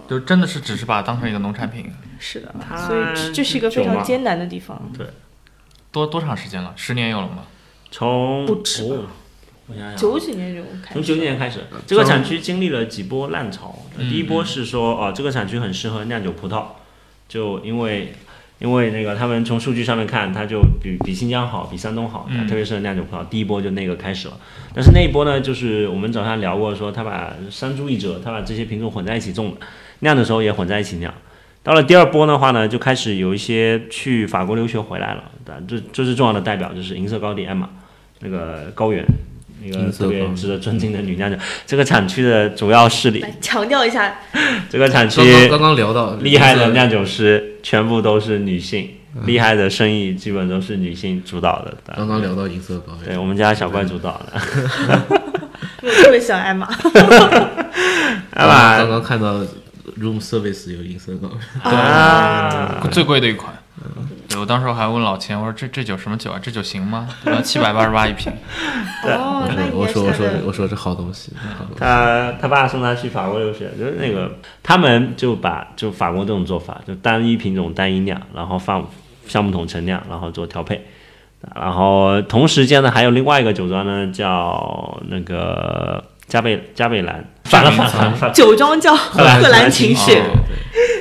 [0.08, 1.92] 就真的是只是把它当成一个农产品。
[2.18, 4.80] 是的它，所以这这是一个非常艰难的地方。
[4.96, 5.06] 对
[5.90, 6.72] 多多长时间了？
[6.76, 7.44] 十年有了吗？
[7.90, 9.04] 从不止哦
[9.68, 13.78] 我想九几年就开始，从九几年开始，这个产区经历了几波浪潮。
[13.96, 16.64] 嗯第一波是说，哦，这个产区很适合酿酒葡萄，
[17.32, 18.12] 就因为
[18.58, 23.26] 因为那个他们从数据上面看，它就比比新疆好，比山东好，嗯特别适合酿酒葡萄。
[23.30, 24.38] 第一波就那个开始了，
[24.74, 29.66] 但是那一波呢，就是我们早上聊过，说他把山猪一折，他把这些品种混在一起种的，
[30.00, 31.12] 酿的时候也混在一起酿。
[31.62, 35.24] 到了第二波的话呢，就开始有一些去法国留学回来了，
[35.66, 37.66] 这这是重要的代表，就是银色高地艾玛
[38.20, 39.02] 那个高原。
[39.64, 41.36] 那个特别值得尊敬的女酿酒，
[41.66, 44.14] 这个产区的主要势力，来强调一下，
[44.68, 48.90] 这个产区刚刚刚刚聊到厉害的酿酒师全部都是女性，
[49.24, 51.74] 厉害的生意基本都是女性主导的。
[51.94, 54.40] 刚刚聊到银色高原，对我们家小怪主导的，
[55.82, 56.66] 我特别喜欢艾玛。
[58.30, 59.40] 艾刚玛刚看到
[60.00, 61.30] room service 有银色高
[61.64, 63.54] 原，啊，最贵的一款。
[64.32, 66.40] 对我当时还问老钱，我说这这酒什么酒啊？
[66.42, 67.06] 这酒行吗？
[67.22, 67.40] 对吧？
[67.42, 68.32] 七百八十八一瓶。
[69.04, 78.88] 哦，我说我说我说这好东西，好东西他他爸送他去法国留学，就是那个他们就把就法国这种做法，就单一品种单一酿，然后放
[79.26, 80.84] 橡木桶陈酿，然后做调配。
[81.56, 86.02] 然后同时间呢，还有另外一个酒庄呢，叫那个
[86.32, 90.22] 加贝加贝兰，反了反了反了，酒庄叫 荷兰兰琴琴雪，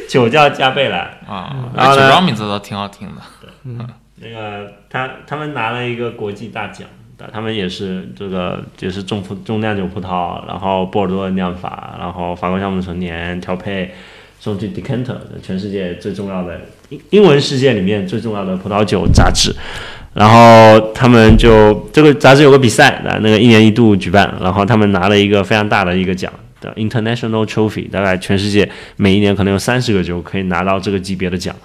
[0.10, 1.00] 酒叫加贝兰。
[1.26, 3.86] 啊，然后酒庄名字倒挺好听的。
[4.18, 6.86] 那个他他们拿了一个国际大奖，
[7.32, 13.94] 他们也是这个也是种葡种酿酒葡萄，然后波尔多的酿法，然后法国橡木陈年调配，
[14.38, 16.60] 送去 Decanter 全世界最重要的
[16.90, 19.56] 英英文世界里面最重要的葡萄酒杂志。
[20.14, 31.56] 然后他们就这个杂志有个比赛，啊那个一年一度举办，然后他们拿了一个非常大的一个奖的 International Trophy，大概全世界每一年可能有三十个酒可以拿到这个级别的奖。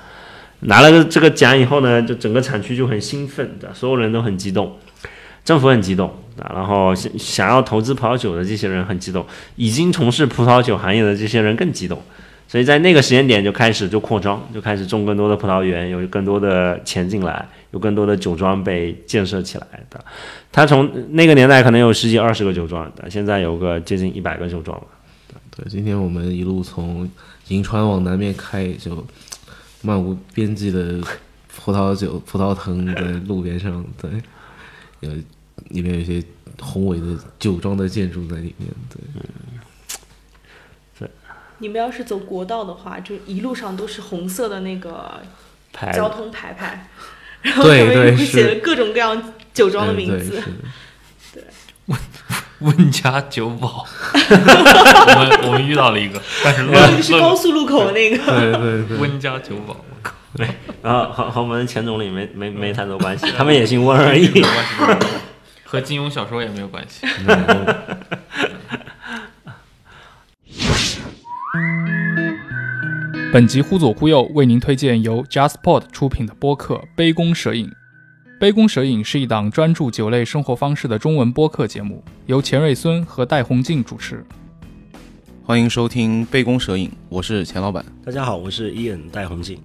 [0.61, 4.75] 拿了这个奖以后呢，就整个产区就很兴奋的，所有人都很激动，
[5.45, 6.09] 政府很激动
[6.41, 9.25] 啊，然后想想要投资葡萄酒的这些人很激动，
[9.57, 12.01] 已经从事葡萄酒行业的这些人更激动，
[12.49, 20.03] 所以在那个时间点就开始就扩张，就开始种更多的葡萄园，有更多的钱进来，有更多的酒庄被建设起来的。
[20.53, 24.87] 它从那个年代可能有十几二十个酒庄，现在有个接近一百个酒庄了。
[25.51, 27.09] 对，今天我们一路从
[27.49, 29.05] 银川往南面开，就
[29.83, 31.01] 漫无边际的
[31.49, 32.93] 葡萄酒、葡萄藤在
[33.27, 34.11] 路边上，对，
[35.01, 35.11] 有
[35.69, 36.23] 里面有一些
[36.61, 38.69] 宏伟的酒庄的建筑在里面。
[38.91, 39.01] 对，
[41.59, 45.23] 你们要是走国道的话，就一路上都是红色的那个
[45.73, 46.91] 牌交通牌牌，
[47.47, 50.43] 然后上对对面会写是了各种各样酒庄的名字。
[50.47, 50.55] 嗯
[51.35, 51.97] 对是的
[52.61, 53.87] 温家酒保，
[54.17, 60.15] 我们我们遇到了一个，但是那是高速路口那个，对对对， 温家酒保，我靠，
[60.83, 64.43] 然后和和我们前总理没没没太多关系，他们也姓温而已。
[65.65, 67.07] 和金庸小说也没有关系。
[73.37, 77.67] 本集忽左忽右为您推荐由 JustPod 出品的播客《杯弓蛇影》。
[78.41, 84.25] 《杯弓蛇影》是一档专注酒类生活方式的中文播客节目，由钱瑞孙和戴宏静主持。
[85.45, 87.85] 欢迎收听《杯弓蛇影》，我是钱老板。
[88.03, 89.61] 大家好，我是伊恩戴宏静。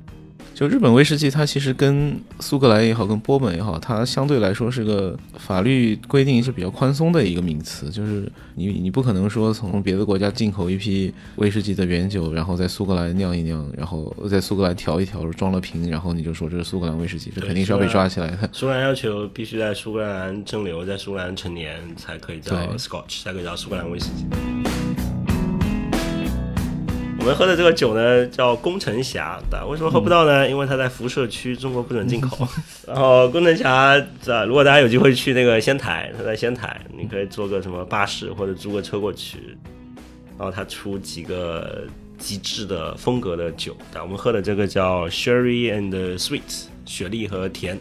[0.62, 7.89] 就日本威士忌，它其实跟苏格兰也好，跟波本也好，它相对来说是个法律规定是比较宽松的一个名词。
[7.89, 18.47] 就是你你不可能说从别的国家进口一批威士忌的原酒，然后在苏格兰酿一酿，然后在苏格兰调一调，装了瓶，然后你就说这是苏格兰威士忌，这肯定是要被抓起来的。
[18.51, 25.11] 苏格兰要求必须在苏格兰蒸馏，在苏格兰成年才可以叫对 Scotch，才可以叫苏格兰威士忌。
[27.22, 30.49] 我们喝的这个酒呢叫工程侠，对吧为什么喝不到呢？
[30.49, 32.47] 因为它在辐射区，中国不准进口。
[32.88, 39.55] 然后工程侠，这如果大家有机会去那个仙台，它在仙台，你可以坐个什么巴士或者租个车过去，
[40.36, 41.84] 然后它出几个
[42.17, 47.80] 极致的风格的酒，对我们喝的这个叫 Sherry and Sweet，雪莉和甜。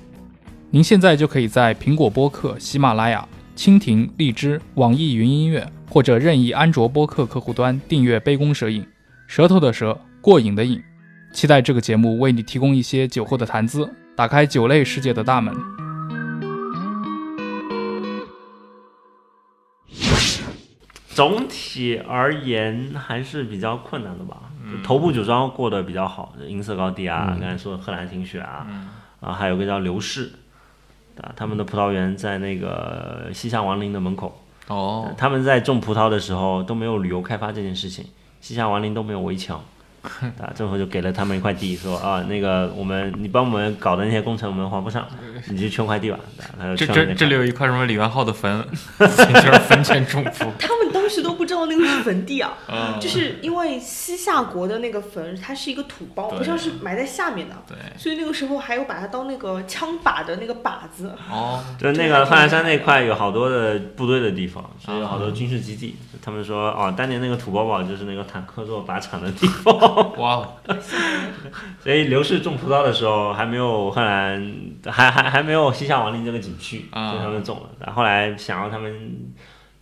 [0.68, 3.26] 您现在就可以在苹果播客、喜马拉雅、
[3.56, 8.82] 蜻蜓、荔枝、网易云音乐或者任意安卓播客客户端订阅《杯弓蛇影》，
[9.30, 10.82] 舌头的舌，过瘾的瘾。
[11.32, 15.54] 期待这个节目为你提供一些酒后的谈资，打开酒类世界的大门。
[21.10, 24.50] 总体而言还是比较困难的吧。
[24.68, 28.66] 就头部酒庄过得比较好，银色高地啊，刚才说的贺兰新雪啊，
[29.20, 30.32] 啊，还有个叫刘氏，
[31.20, 34.42] 啊，他们的葡萄园在那个西夏王陵的门口。
[34.66, 38.06] 哦，他们在种葡萄的时候都没有旅游开发这件事情，
[38.40, 39.62] 西夏王陵都没有围墙。
[40.02, 45.06] 啊，政府就给了他们一块地，说啊，那个我们你帮我们搞的那些工程我们还不上，
[45.50, 46.18] 你就圈块地吧。
[46.58, 48.66] 啊这这这里有一块什么李元昊的坟，
[48.98, 50.46] 就是坟前种 树。
[50.58, 61.14] 他们当时都不知道那个是坟地啊，嗯就是因为西夏国的那个坟，它是一个土包，对不像是埋在下面的，对，所以那个时候还有把它当那个枪靶的那个靶子。
[61.30, 65.96] 哦， 就那个贺兰山那块有好多的部队的地方，所以有好多军事基地。
[66.22, 69.74] 他们说哦，当年那个土包堡就是那个坦克做靶场的地方。
[70.18, 70.48] 哇哦，
[71.82, 77.70] 所以刘氏种葡萄的时候还没有荷兰，还还还没有西夏王陵这个景区，啊所以他们种了。
[77.78, 79.32] 然后后来想要他们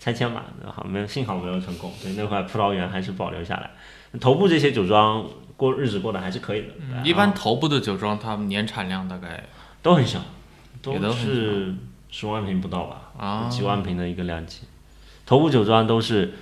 [0.08, 3.70] 拆迁嘛，然后没有，幸好没有成功，所以那块葡萄园还是保留下来。
[4.18, 5.22] 头部这些酒庄
[5.54, 9.44] 过日子过得还是可以的，嗯一般头部的酒庄，它们年产量大概
[9.82, 10.18] 都很小，
[10.80, 11.74] 都是
[12.10, 14.62] 十万瓶不到吧，啊几万瓶的一个量级。
[15.26, 16.32] 头部酒庄都是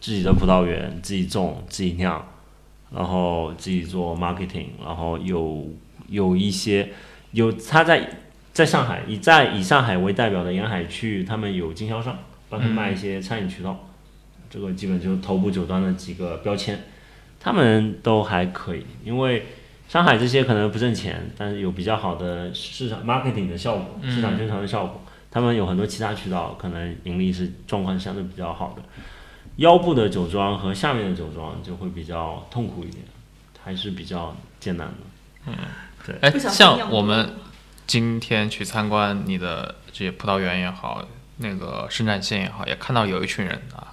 [0.00, 2.24] 自己的葡萄园，自己种，自己酿，
[2.94, 5.66] 然后自己做 marketing，然后有
[6.08, 6.90] 有一些
[7.32, 8.08] 有他在
[8.52, 12.16] 在上海以在以上海为代表的沿海区域，他们有经销商
[12.48, 13.88] 帮他卖一些餐饮渠道，
[14.48, 16.84] 这个基本就是头部酒庄的几个标签，
[17.40, 19.46] 他们都还可以，因为。
[19.88, 25.00] 上海这些可能不挣钱，但是有比较好的市场 marketing 的效果，市场宣传的效果。
[25.30, 28.82] 他们有很多其他渠道，可能盈利是状况相对比较好的。
[29.56, 33.02] 腰部的酒庄和下面的酒庄就会比较痛苦一点，
[33.64, 34.94] 还是比较艰难的。
[35.46, 35.54] 嗯，
[36.04, 36.16] 对。
[36.20, 37.30] 哎像我们
[37.86, 41.02] 今天去参观你的这些葡萄园也好，
[41.38, 43.88] 那个生产线也好，也看到有一群人啊，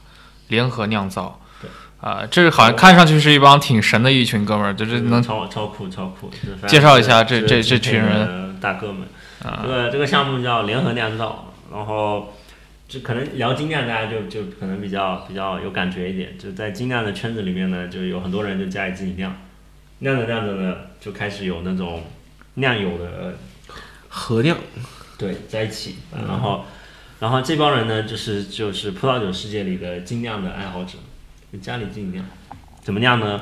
[0.49, 1.39] 联合酿造。
[1.61, 1.69] 对
[2.01, 6.29] 啊、这好像看上去是一帮挺神的一群哥们儿，就是能超超酷超酷。
[6.67, 9.07] 介绍一下这这这群人大哥们。
[9.61, 12.33] 这个这个项目叫联合酿造，然后
[12.87, 16.37] 就可能聊精酿，大家就就可能比较比较有感觉一点。
[16.37, 19.35] 就在精酿的圈子里面呢，就有很多人就家里自己酿，
[19.99, 22.03] 酿着酿着呢，就开始有那种
[22.55, 23.37] 酿友的
[24.09, 24.57] 合酿，
[25.17, 26.65] 对，在一起，然后，
[27.19, 30.97] 然后这帮人呢，就是就是葡萄酒世界里的精酿的爱好者，
[31.51, 32.25] 就家里自己酿，
[32.81, 33.41] 怎么酿呢？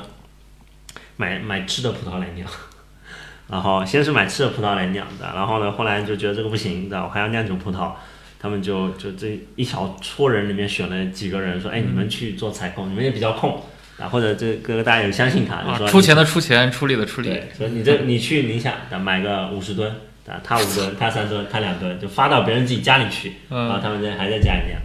[1.16, 2.48] 买买吃的葡萄来酿，
[3.48, 7.92] 然后先是买吃的葡萄来酿的，然后呢，后来就觉得这个不行，的，我还要酿酒葡萄，
[8.40, 13.62] 他们就就这一小撮人里面选了几个人，说，哎，你们去做采购，你们也比较空，
[13.98, 17.28] 啊，或者这个大家也相信他，就啊说出钱的出钱，出力的出力。
[17.28, 19.94] 对，说你这你去宁夏买个五十吨，
[20.26, 24.80] 啊，他五吨，他三吨，他两吨，就发到别人自己家里去，然后他们在还在家里酿。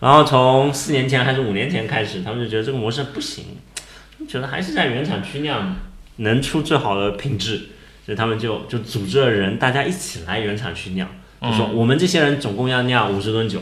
[0.00, 3.44] 然后从四年前还是五年前开始，他们就觉得这个模式不行，
[4.28, 5.76] 觉得还是在原厂区酿
[6.16, 7.68] 能出最好的品质，
[8.04, 11.08] 所以他们就就组织了人，大家一起来原厂区酿，
[11.40, 13.60] 就说我们这些人总共要酿五十吨酒，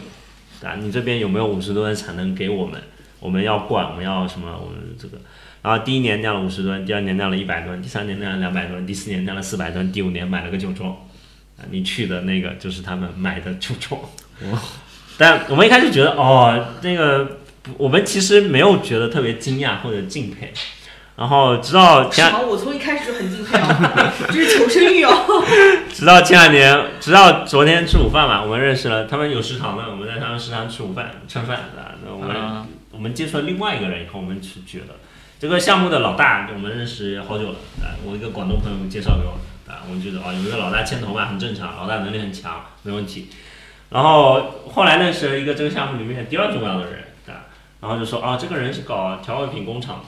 [0.64, 2.80] 啊，你这边有没有五十吨的产能给我们？
[3.20, 4.48] 我们要灌，我们要什么？
[4.50, 5.18] 我们这个。
[5.62, 10.94] 然后第一年酿了五十吨，第二年酿了一百吨，第三年酿了两百吨，第四年酿了四百吨，第五年买了个酒庄，
[11.58, 14.00] 啊，你去的那个就是他们买的酒庄。
[15.16, 17.38] 但我们一开始觉得，哦，那个
[17.78, 20.52] 我们其实没有觉得特别惊讶或者敬佩。
[21.16, 25.44] 然后直到前，我从一开始就很敬佩哦， 这是求生欲哦。
[25.92, 31.94] 直到前两年，直到昨天吃午饭嘛，我们认识了，他们有食堂的，我们在他们食堂吃午饭吃饭啊。
[32.04, 34.96] 那我们我们接触了另外一个人以后，我们是觉得。
[35.38, 37.94] 这个项目的老大，我们认识好久了啊！
[38.04, 43.28] 我一个广东朋友介绍给我的啊，我们觉得哦，有一个老大牵头嘛，很正常，老大能力很强，没问题。
[43.90, 47.46] 然后后来认识了一个这个项目里面第二重要的人啊，
[47.80, 50.04] 然后就说啊，这个人是搞调味品工厂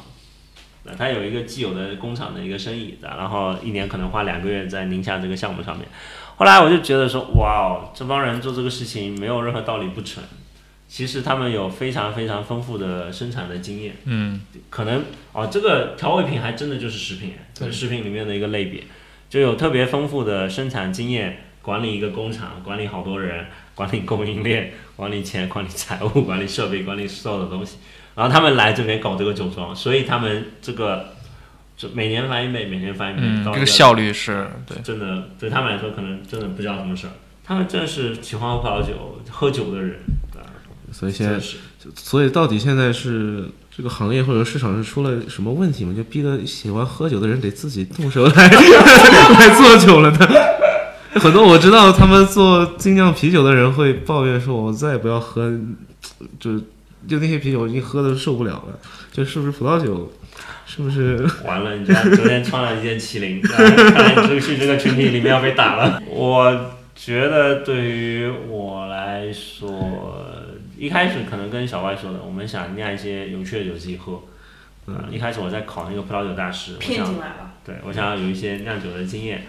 [0.84, 5.86] 的，他有一个既有的工厂的一个生意的，然后一年可能花两个月在宁夏这个项目上面。
[6.36, 10.22] 后来我就觉得说，哇哦，这帮人做这个事情没有任何道理不成。
[10.88, 14.40] 其实他们有非常非常丰富的生产的经验，嗯，
[14.70, 15.02] 可能
[15.32, 18.84] 哦，这个调味品还真的就是食品，是食品里面的一个类别，
[19.36, 27.76] 就有特别丰富的生产经验，管理一个工厂，管理好多人，管理供应链，管理钱，管理财务，管理设备，管理所有的东西。
[28.14, 31.10] 然后他们来这边搞这个酒庄，所以他们这个
[31.76, 37.12] 就每年翻一倍，每年翻一倍，嗯，这个效率是对，真的对他们来说可能真的不知道什么事儿，
[37.44, 39.98] 他们真的是喜欢喝葡萄酒、喝酒的人。
[40.90, 41.38] 所以现在，
[41.94, 45.92] 所以到底现在是这个行业或者市场是出了什么问题吗？
[45.94, 50.18] 就逼得喜欢喝酒的人得自己动手来 来做酒了呢？
[51.20, 55.52] 很多我知道他们做精酿啤酒的人会抱怨说：“我再也不要喝，
[56.40, 56.58] 就
[57.06, 58.78] 就那些啤酒我已经喝的受不了了。”
[59.12, 60.10] 就是不是葡萄酒？
[60.64, 61.26] 是不是？
[61.44, 66.00] 完了，你知道昨天穿了一件麒麟，看来你去这个群体里面要被打了。
[66.08, 70.45] 我觉得对于我来说。
[70.76, 74.22] 一开始可能跟小外说的，我们想酿一些有趣的酒自己喝。
[74.86, 77.54] 嗯，一开始我在考那个葡萄酒大师，骗进来了。
[77.64, 79.44] 对，我想要有一些酿酒的经验，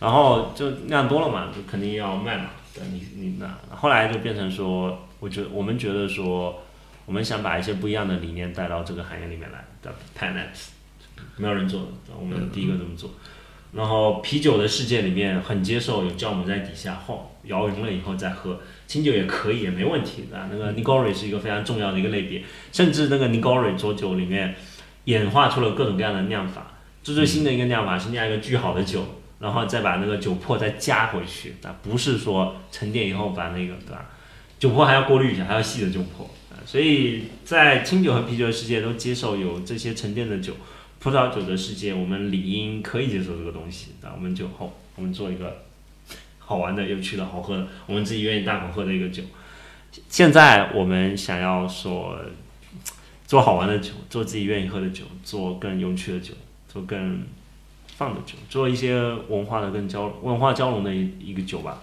[0.00, 2.50] 然后就酿多了嘛，就肯定要卖嘛。
[2.74, 6.62] 对，你你那后来就变成说，我觉我们觉得说，
[7.06, 9.64] 我们想把一些不一样的理念带到这个行业里面来。
[9.82, 10.72] 叫 p a n e t
[11.36, 13.10] 没有人做的，我们第一个这么做。
[13.72, 18.60] 然后啤酒的世界里面很接受有酵母在底下晃，摇匀了以后再喝。
[18.86, 20.48] 清酒也可以，也没问题的。
[20.50, 22.42] 那个 Nigori 是一个非常重要的一个类别，
[22.72, 24.56] 甚至那个 Nigori 浊酒里面
[25.04, 26.66] 演化出了各种各样的酿法。
[27.02, 29.06] 最最新的一个酿法是酿一个巨好的酒，
[29.38, 34.10] 然后再把那个酒粕再加回去，啊，不是说沉淀以后把那个对吧？
[34.58, 36.26] 酒粕还要过滤一下，还要细的酒粕。
[36.66, 40.52] 所以在清酒和啤酒的世界都接受有这些沉淀的酒，
[41.00, 43.92] 葡萄酒的世界我们理应可以接受这个东西。
[44.02, 45.62] 那，我们就好我们做一个。
[46.50, 49.22] 好玩的、有趣的、好喝的，我们自己愿意大口喝的一个酒。
[50.08, 52.20] 现在我们想要说
[53.24, 56.34] 做好玩的酒，做自己愿意喝的酒，做更有趣的酒，
[56.68, 57.22] 做更
[57.96, 61.80] 放的酒，做一些文化的更交文化交融的一一个酒吧。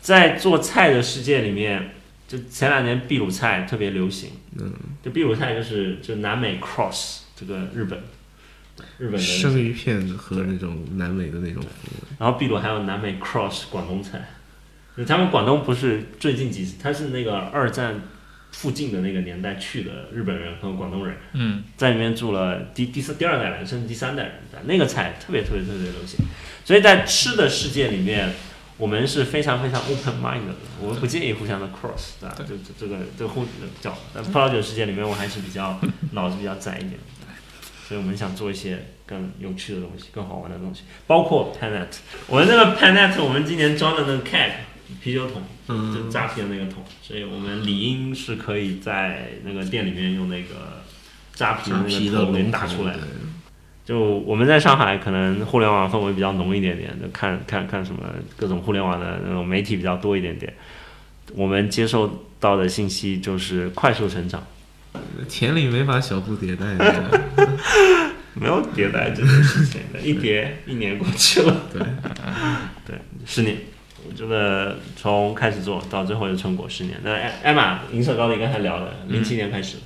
[0.00, 1.96] 在做菜的世界里面，
[2.28, 4.30] 就前两年秘鲁菜特别流行。
[4.60, 4.72] 嗯，
[5.02, 7.98] 就秘鲁菜就是就南美 cross 这个日本。
[8.96, 11.62] 日本的生鱼片和那种南美的那种，
[12.18, 14.30] 然后秘鲁还有南美 cross 广东菜，
[15.06, 18.00] 他们广东不是最近几次，他是那个二战
[18.52, 24.32] 附近的那个年代去的日本人和广东人，嗯，在里面住了第第四第二代人甚至第三代人，
[24.64, 26.24] 那个菜特别特别特别流行，
[26.64, 28.32] 所以在吃的世界里面，
[28.78, 32.36] 我们是非常非常 open mind 的，我们不介意互相的 cross，对吧？
[32.48, 33.44] 就这个这个互
[33.82, 35.78] 叫，但葡萄酒世界里面我还是比较
[36.12, 36.92] 脑子比较窄一点。
[37.90, 41.88] 所以我们想做一些更有趣的东西，更好玩的东西，包括 Panet。
[42.28, 44.52] 我们那个 Panet，我们今年装的那个 Keg
[45.02, 45.42] 啤酒桶，
[45.92, 50.84] 就扎啤的那个桶，所以我们理应是可以在那个店里面用那个
[51.32, 52.94] 扎啤的那个桶给打出来。
[53.84, 58.02] 就我们在上海，可能互联网氛围比较浓一点点，就看看看什么
[58.36, 60.54] 各种互联网的那种媒体比较多一点点。
[61.34, 64.46] 我们接受到的信息就是快速成长。
[65.28, 66.66] 田里没法小步迭代，
[68.34, 71.82] 没有迭代这件事情的，一叠一年过去了，对，
[72.86, 73.56] 对，十年，
[74.08, 76.96] 我觉得从开始做到最后的成果十年。
[77.02, 79.76] 那艾艾玛银色高地刚才聊了，零七年开始，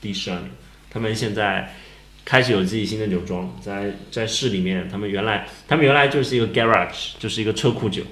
[0.00, 0.50] 第十二年，
[0.90, 1.74] 他们现在
[2.24, 8.02] 开始有自己新的酒庄，在在市里面，他们原来他们原来就是一个 garage，就是一个车库酒，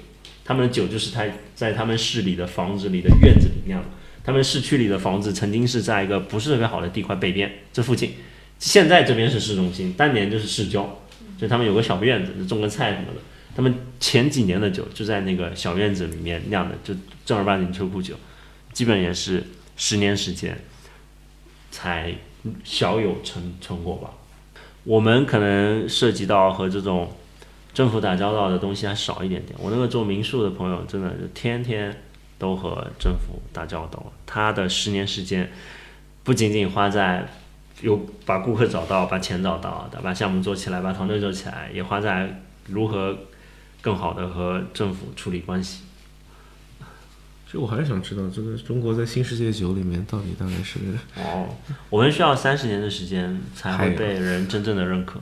[0.43, 3.87] 他们的酒就是他在他们市里的房子里的院子里酿的。
[4.25, 8.13] 他们市区里的房子曾经是在一个不是特别好的地块北边这附近，
[8.57, 10.99] 现在这边是市中心，当年就是市郊，
[11.37, 13.21] 就他们有个小院子，就种个菜什么的。
[13.55, 16.93] 他们前几年的酒就在那个小院子里面酿的，就
[17.23, 18.15] 正儿八经车库酒，
[18.73, 19.43] 基本也是
[19.77, 20.59] 十年时间
[21.71, 22.13] 才
[22.63, 24.09] 小有成成果吧。
[24.83, 27.11] 我们可能涉及到和这种
[27.73, 29.57] 政府打交道的东西还少一点点。
[29.61, 32.03] 我那个做民宿的朋友，真的就天天
[32.37, 34.11] 都和政府打交道。
[34.25, 35.51] 他的十年时间，
[36.23, 37.27] 不仅仅花在
[37.81, 43.17] 有把顾客找到、把钱找到、把项目做起来、把团队做起来，也花在如何
[43.81, 45.83] 更好的和政府处理关系。
[47.45, 50.79] 其实我还是想知道，这个中国在新世界酒里面到底大概是
[51.15, 51.47] 哦，
[51.89, 55.19] 我们需要三十年的时间才会被人真正的认可。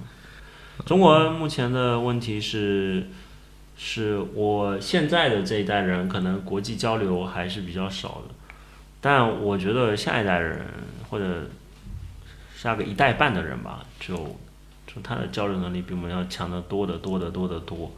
[0.86, 3.08] 中国目前的问题是，
[3.76, 8.34] 是我现在的这一代人可能国际交流还是比较少的，
[9.02, 10.62] 但我觉得下一代人
[11.10, 11.50] 或者
[12.56, 14.16] 下个一代半的人吧，就
[14.86, 17.92] 就他的交流能力比我们要强得多得多得多得多。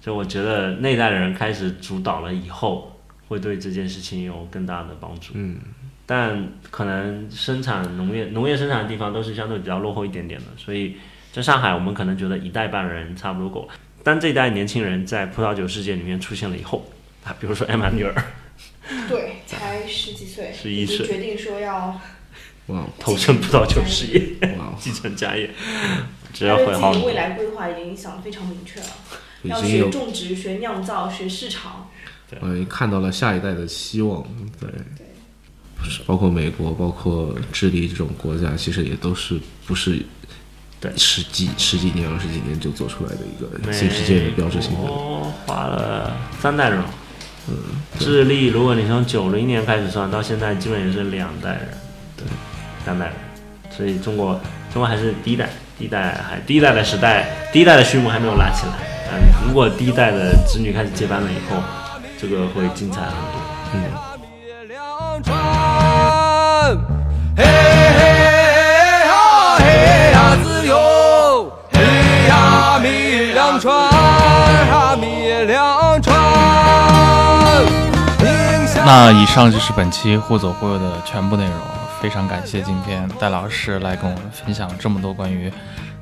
[0.00, 5.32] 就我觉得那一代的人开始主导了以后，会对这件事情有更大的帮助。
[5.34, 5.58] 嗯，
[6.06, 10.96] 但可能生产农业农业生产的地方都是相对比较落后一点点的，所以
[11.30, 13.74] 在上海我们可能觉得一代半人差不多够了。
[14.02, 16.90] 当这一代年轻人在葡萄酒世界里面出现了以后，
[17.24, 18.14] 啊，比如说艾玛女儿
[19.08, 22.00] 对， 才十几岁，十一岁已经决定说要
[22.66, 25.50] 哇投身葡萄酒事业，哇， 继承家业，
[26.32, 28.86] 只要会好自己未来规划已经想的非常明确了，
[29.42, 31.88] 要学已经有种植、学酿造、学市场。
[32.28, 34.22] 对看到了下一代的希望，
[34.58, 34.66] 对
[34.96, 35.06] 对，
[35.76, 40.02] 不是包括美国、包括智利这种国家，其实也都是不是
[40.82, 44.78] 对十几十几年、二十几年就做出来的一个新世界的标志性的。
[44.80, 46.84] 我花了三代人了。
[47.48, 47.54] 嗯，
[48.00, 51.68] 智利，如果你从九零年开始算，到现在基本也是两代人，
[52.16, 52.24] 对，
[52.84, 53.14] 三代人。
[53.70, 54.40] 所以中国，
[54.72, 55.48] 中国还是第一代，
[55.78, 58.72] 第一代还第一代的时代，第一代的序幕还没有拉起来。
[59.12, 61.62] 嗯，如果第一代的子女开始接班了以后，
[62.20, 63.40] 这个会精彩很多。
[63.74, 63.78] 嗯。
[78.94, 81.54] 那以上就是本期互走忽悠的全部内容，
[81.98, 85.50] 非常感谢今天戴老师来跟我们分享这么多关于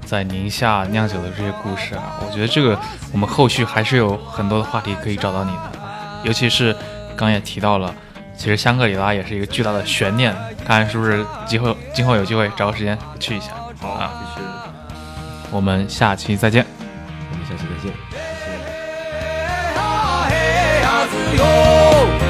[0.05, 2.15] 在宁夏酿酒的这些故事啊！
[2.21, 2.77] 我觉得这个
[3.13, 5.71] 我们后续还是有很多的话题可以找到你的，
[6.25, 6.77] 尤其是
[7.17, 7.95] 刚也提到了，
[8.37, 10.35] 其实香格里拉也是一个巨大的悬念，
[10.67, 13.53] 看是不是今后今后有机会找个时间去一下。
[13.81, 14.53] 好，啊，必须的。
[15.53, 16.67] 我们下期再见。
[17.31, 17.93] 我们下期再见。
[20.29, 20.35] 嘿
[20.83, 21.47] 呀自由，嘿呀
[21.87, 22.30] 米两船。